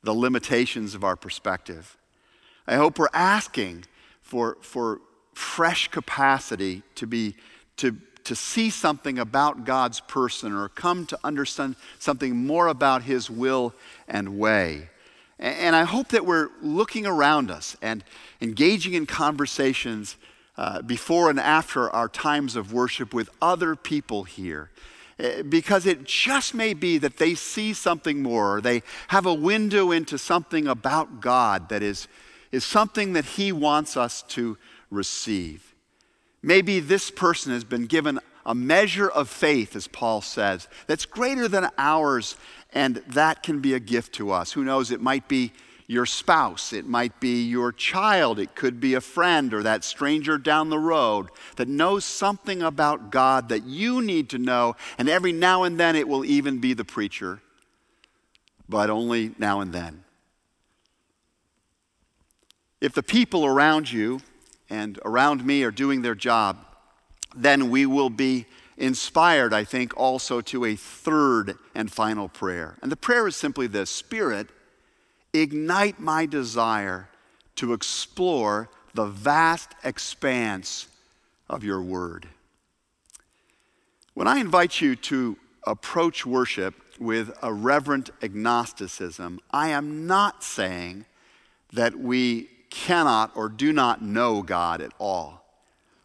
the 0.03 0.13
limitations 0.13 0.97
of 0.97 1.05
our 1.05 1.15
perspective. 1.15 1.97
I 2.67 2.75
hope 2.75 2.99
we're 2.99 3.07
asking 3.15 3.85
for, 4.23 4.59
for 4.61 5.01
fresh 5.33 5.87
capacity 5.87 6.83
to, 6.97 7.07
be, 7.07 7.37
to, 7.77 7.97
to 8.25 8.35
see 8.35 8.71
something 8.71 9.21
about 9.21 9.65
God's 9.65 10.01
person 10.01 10.53
or 10.53 10.69
come 10.69 11.07
to 11.07 11.19
understand 11.23 11.77
something 12.01 12.45
more 12.45 12.67
about 12.67 13.05
His 13.05 13.31
will 13.31 13.73
and 14.09 14.37
way. 14.37 14.89
And 15.45 15.77
I 15.77 15.85
hope 15.85 16.09
that 16.09 16.25
we're 16.25 16.49
looking 16.63 17.05
around 17.05 17.51
us 17.51 17.77
and 17.83 18.03
engaging 18.41 18.95
in 18.95 19.05
conversations 19.05 20.17
uh, 20.57 20.81
before 20.81 21.29
and 21.29 21.39
after 21.39 21.91
our 21.91 22.09
times 22.09 22.57
of 22.57 22.73
worship 22.73 23.13
with 23.13 23.29
other 23.43 23.77
people 23.77 24.25
here. 24.25 24.71
Eh, 25.19 25.43
because 25.43 25.85
it 25.85 26.05
just 26.05 26.55
may 26.55 26.73
be 26.73 26.97
that 26.97 27.19
they 27.19 27.35
see 27.35 27.75
something 27.75 28.23
more, 28.23 28.57
or 28.57 28.61
they 28.63 28.83
have 29.09 29.27
a 29.27 29.35
window 29.35 29.91
into 29.91 30.17
something 30.17 30.67
about 30.67 31.21
God 31.21 31.69
that 31.69 31.83
is, 31.83 32.09
is 32.51 32.65
something 32.65 33.13
that 33.13 33.27
He 33.27 33.53
wants 33.53 33.99
us 33.99 34.23
to 34.29 34.57
receive. 34.91 35.75
Maybe 36.43 36.81
this 36.81 37.11
person 37.11 37.53
has 37.53 37.65
been 37.65 37.85
given 37.85 38.19
a 38.47 38.55
measure 38.55 39.11
of 39.11 39.29
faith, 39.29 39.77
as 39.77 39.89
Paul 39.89 40.21
says, 40.21 40.69
that's 40.87 41.07
greater 41.07 41.49
than 41.49 41.69
ours, 41.79 42.37
and 42.75 42.97
that 43.07 43.43
can 43.43 43.61
be 43.61 43.73
a 43.73 43.81
gift 43.81 44.13
to 44.15 44.33
us. 44.33 44.53
Who 44.53 44.65
knows, 44.65 44.91
it 44.91 45.01
might 45.01 45.29
be 45.29 45.53
your 45.87 46.07
spouse, 46.07 46.73
it 46.73 46.87
might 46.87 47.21
be 47.21 47.45
your 47.45 47.71
child, 47.71 48.39
it 48.39 48.55
could 48.55 48.81
be 48.81 48.95
a 48.95 49.01
friend 49.01 49.55
or 49.55 49.63
that 49.63 49.85
stranger 49.85 50.39
down 50.39 50.71
the 50.71 50.79
road 50.79 51.29
that 51.57 51.69
knows 51.69 52.05
something 52.05 52.63
about 52.63 53.11
God 53.11 53.51
that 53.51 53.65
you 53.65 54.03
need 54.03 54.31
to 54.31 54.39
know, 54.39 54.77
and 54.99 55.09
every 55.09 55.33
now 55.33 55.63
and 55.63 55.79
then 55.79 55.95
it 55.95 56.09
will 56.09 56.25
even 56.25 56.59
be 56.59 56.73
the 56.73 56.85
preacher, 56.85 57.41
but 58.69 58.91
only 58.91 59.35
now 59.39 59.61
and 59.61 59.73
then. 59.73 60.05
If 62.81 62.95
the 62.95 63.03
people 63.03 63.47
around 63.47 63.93
you 63.93 64.21
and 64.69 64.99
around 65.05 65.45
me 65.45 65.63
are 65.63 65.71
doing 65.71 66.03
their 66.03 66.15
job, 66.15 66.59
then 67.37 67.71
we 67.71 67.87
will 67.87 68.11
be 68.11 68.47
inspired, 68.77 69.53
I 69.53 69.65
think, 69.65 69.97
also 69.97 70.41
to 70.43 70.65
a 70.65 70.77
third 70.77 71.57
and 71.75 71.91
final 71.91 72.29
prayer. 72.29 72.77
And 72.83 72.91
the 72.91 72.97
prayer 72.97 73.27
is 73.27 73.37
simply 73.37 73.67
this 73.67 73.91
Spirit, 73.91 74.49
ignite 75.33 76.01
my 76.01 76.27
desire 76.27 77.09
to 77.57 77.73
explore 77.73 78.69
the 78.95 79.07
vast 79.07 79.75
expanse 79.83 80.89
of 81.49 81.65
your 81.65 81.83
word. 81.83 82.29
When 84.15 84.29
I 84.29 84.39
invite 84.39 84.81
you 84.81 84.95
to 84.97 85.37
approach 85.67 86.25
worship 86.25 86.75
with 86.99 87.37
a 87.43 87.53
reverent 87.53 88.11
agnosticism, 88.23 89.41
I 89.51 89.69
am 89.71 90.07
not 90.07 90.45
saying 90.45 91.07
that 91.73 91.99
we 91.99 92.49
cannot 92.71 93.37
or 93.37 93.49
do 93.49 93.73
not 93.73 94.03
know 94.03 94.43
God 94.43 94.81
at 94.81 94.93
all. 94.99 95.44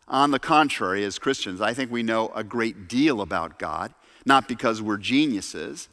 On 0.09 0.31
the 0.31 0.39
contrary, 0.39 1.03
as 1.03 1.19
Christians, 1.19 1.61
I 1.61 1.73
think 1.73 1.91
we 1.91 2.01
know 2.01 2.29
a 2.33 2.43
great 2.43 2.87
deal 2.87 3.21
about 3.21 3.59
God, 3.59 3.93
not 4.25 4.47
because 4.47 4.81
we're 4.81 4.97
geniuses, 4.97 5.87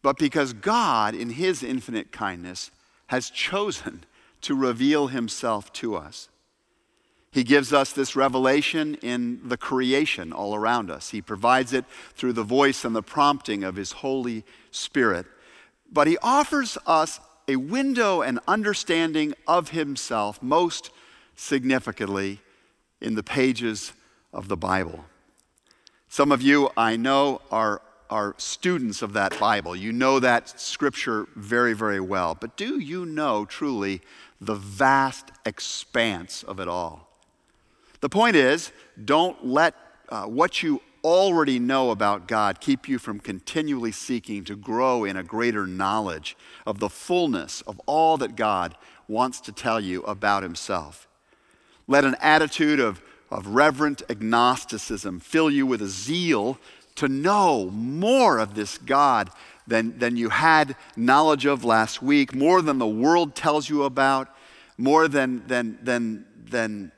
but 0.00 0.16
because 0.18 0.52
God, 0.54 1.14
in 1.14 1.30
His 1.30 1.62
infinite 1.62 2.12
kindness, 2.12 2.70
has 3.08 3.28
chosen 3.28 4.04
to 4.40 4.54
reveal 4.54 5.08
Himself 5.08 5.72
to 5.74 5.94
us. 5.96 6.28
He 7.30 7.44
gives 7.44 7.72
us 7.72 7.92
this 7.92 8.16
revelation 8.16 8.94
in 8.96 9.40
the 9.48 9.56
creation 9.56 10.32
all 10.32 10.54
around 10.54 10.90
us. 10.90 11.10
He 11.10 11.22
provides 11.22 11.72
it 11.72 11.84
through 12.14 12.34
the 12.34 12.42
voice 12.42 12.84
and 12.84 12.96
the 12.96 13.02
prompting 13.02 13.64
of 13.64 13.76
His 13.76 13.92
Holy 13.92 14.44
Spirit. 14.70 15.26
But 15.90 16.06
He 16.06 16.16
offers 16.22 16.78
us 16.86 17.20
a 17.46 17.56
window 17.56 18.22
and 18.22 18.40
understanding 18.48 19.34
of 19.46 19.70
Himself 19.70 20.42
most 20.42 20.90
significantly 21.36 22.40
in 23.02 23.14
the 23.14 23.22
pages 23.22 23.92
of 24.32 24.48
the 24.48 24.56
Bible. 24.56 25.04
Some 26.08 26.32
of 26.32 26.40
you, 26.40 26.70
I 26.76 26.96
know, 26.96 27.40
are, 27.50 27.82
are 28.08 28.34
students 28.38 29.02
of 29.02 29.12
that 29.14 29.38
Bible. 29.38 29.74
You 29.74 29.92
know 29.92 30.20
that 30.20 30.60
scripture 30.60 31.26
very, 31.36 31.74
very 31.74 32.00
well. 32.00 32.36
But 32.38 32.56
do 32.56 32.78
you 32.78 33.04
know 33.04 33.44
truly 33.44 34.00
the 34.40 34.54
vast 34.54 35.30
expanse 35.44 36.42
of 36.42 36.60
it 36.60 36.68
all? 36.68 37.08
The 38.00 38.08
point 38.08 38.36
is, 38.36 38.72
don't 39.04 39.46
let 39.46 39.74
uh, 40.08 40.24
what 40.24 40.62
you 40.62 40.82
already 41.04 41.58
know 41.58 41.90
about 41.90 42.28
God 42.28 42.60
keep 42.60 42.88
you 42.88 42.98
from 42.98 43.18
continually 43.18 43.92
seeking 43.92 44.44
to 44.44 44.54
grow 44.54 45.04
in 45.04 45.16
a 45.16 45.22
greater 45.22 45.66
knowledge 45.66 46.36
of 46.66 46.78
the 46.78 46.88
fullness 46.88 47.62
of 47.62 47.80
all 47.86 48.16
that 48.18 48.36
God 48.36 48.76
wants 49.08 49.40
to 49.42 49.52
tell 49.52 49.80
you 49.80 50.02
about 50.02 50.42
Himself. 50.42 51.08
Let 51.92 52.06
an 52.06 52.16
attitude 52.22 52.80
of, 52.80 53.02
of 53.30 53.48
reverent 53.48 54.00
agnosticism 54.08 55.20
fill 55.20 55.50
you 55.50 55.66
with 55.66 55.82
a 55.82 55.88
zeal 55.88 56.58
to 56.94 57.06
know 57.06 57.68
more 57.68 58.38
of 58.38 58.54
this 58.54 58.78
God 58.78 59.28
than, 59.66 59.98
than 59.98 60.16
you 60.16 60.30
had 60.30 60.74
knowledge 60.96 61.44
of 61.44 61.66
last 61.66 62.00
week, 62.00 62.34
more 62.34 62.62
than 62.62 62.78
the 62.78 62.86
world 62.86 63.34
tells 63.34 63.68
you 63.68 63.82
about, 63.82 64.34
more 64.78 65.06
than, 65.06 65.46
than, 65.48 65.78
than, 65.82 66.24
than, 66.42 66.92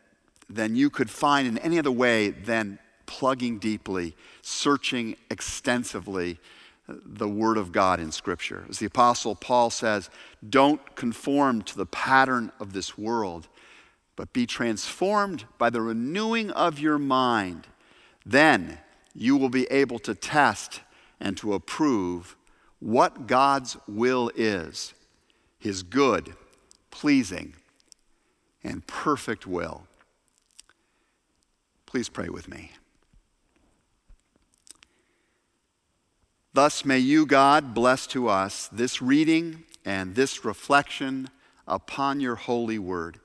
than 0.49 0.77
you 0.77 0.91
could 0.91 1.11
find 1.11 1.49
in 1.49 1.59
any 1.59 1.81
other 1.81 1.91
way 1.91 2.31
than 2.31 2.79
plugging 3.07 3.59
deeply, 3.59 4.15
searching 4.43 5.17
extensively 5.29 6.39
uh, 6.89 6.95
the 7.05 7.29
Word 7.29 7.57
of 7.57 7.73
God 7.73 7.99
in 7.99 8.13
Scripture. 8.13 8.65
As 8.71 8.79
the 8.79 8.87
Apostle 8.87 9.35
Paul 9.35 9.71
says, 9.71 10.09
don't 10.49 10.95
conform 10.95 11.63
to 11.63 11.77
the 11.77 11.87
pattern 11.87 12.53
of 12.61 12.73
this 12.73 12.97
world, 12.97 13.49
but 14.17 14.33
be 14.33 14.47
transformed 14.47 15.45
by 15.59 15.71
the 15.71 15.81
renewing 15.81 16.51
of 16.51 16.79
your 16.79 16.99
mind. 16.99 17.67
Then 18.25 18.79
you 19.15 19.37
will 19.37 19.49
be 19.49 19.67
able 19.67 19.99
to 20.01 20.15
test 20.15 20.81
and 21.21 21.37
to 21.39 21.55
approve 21.55 22.37
what 22.81 23.27
God's 23.27 23.77
will 23.89 24.31
is 24.35 24.95
his 25.59 25.83
good, 25.83 26.35
pleasing, 26.91 27.55
and 28.63 28.87
perfect 28.87 29.47
will. 29.47 29.87
Please 31.87 32.11
pray 32.11 32.29
with 32.29 32.49
me. 32.49 32.73
Thus, 36.53 36.85
may 36.85 36.99
you, 36.99 37.25
God, 37.25 37.73
bless 37.73 38.07
to 38.09 38.29
us 38.29 38.69
this 38.71 39.01
reading 39.01 39.65
and 39.85 40.15
this 40.15 40.45
reflection 40.45 41.31
upon 41.67 42.21
your 42.21 42.35
holy 42.35 42.79
word. 42.79 43.21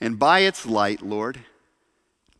And 0.00 0.18
by 0.18 0.40
its 0.40 0.66
light, 0.66 1.02
Lord, 1.02 1.40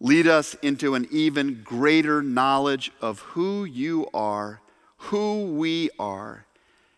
lead 0.00 0.26
us 0.26 0.54
into 0.54 0.94
an 0.94 1.08
even 1.10 1.62
greater 1.64 2.22
knowledge 2.22 2.90
of 3.00 3.20
who 3.20 3.64
you 3.64 4.06
are, 4.12 4.60
who 4.96 5.46
we 5.52 5.90
are, 5.98 6.46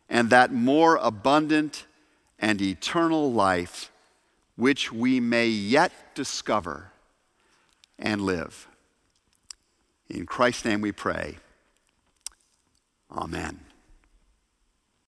and 0.08 0.30
that 0.30 0.52
more 0.52 0.96
abundant 0.96 1.86
and 2.38 2.60
eternal 2.60 3.32
life 3.32 3.90
which 4.56 4.90
we 4.90 5.20
may 5.20 5.46
yet 5.46 5.92
discover 6.14 6.90
and 7.98 8.22
live. 8.22 8.68
In 10.08 10.26
Christ's 10.26 10.64
name 10.64 10.80
we 10.80 10.92
pray. 10.92 11.36
Amen. 13.10 13.60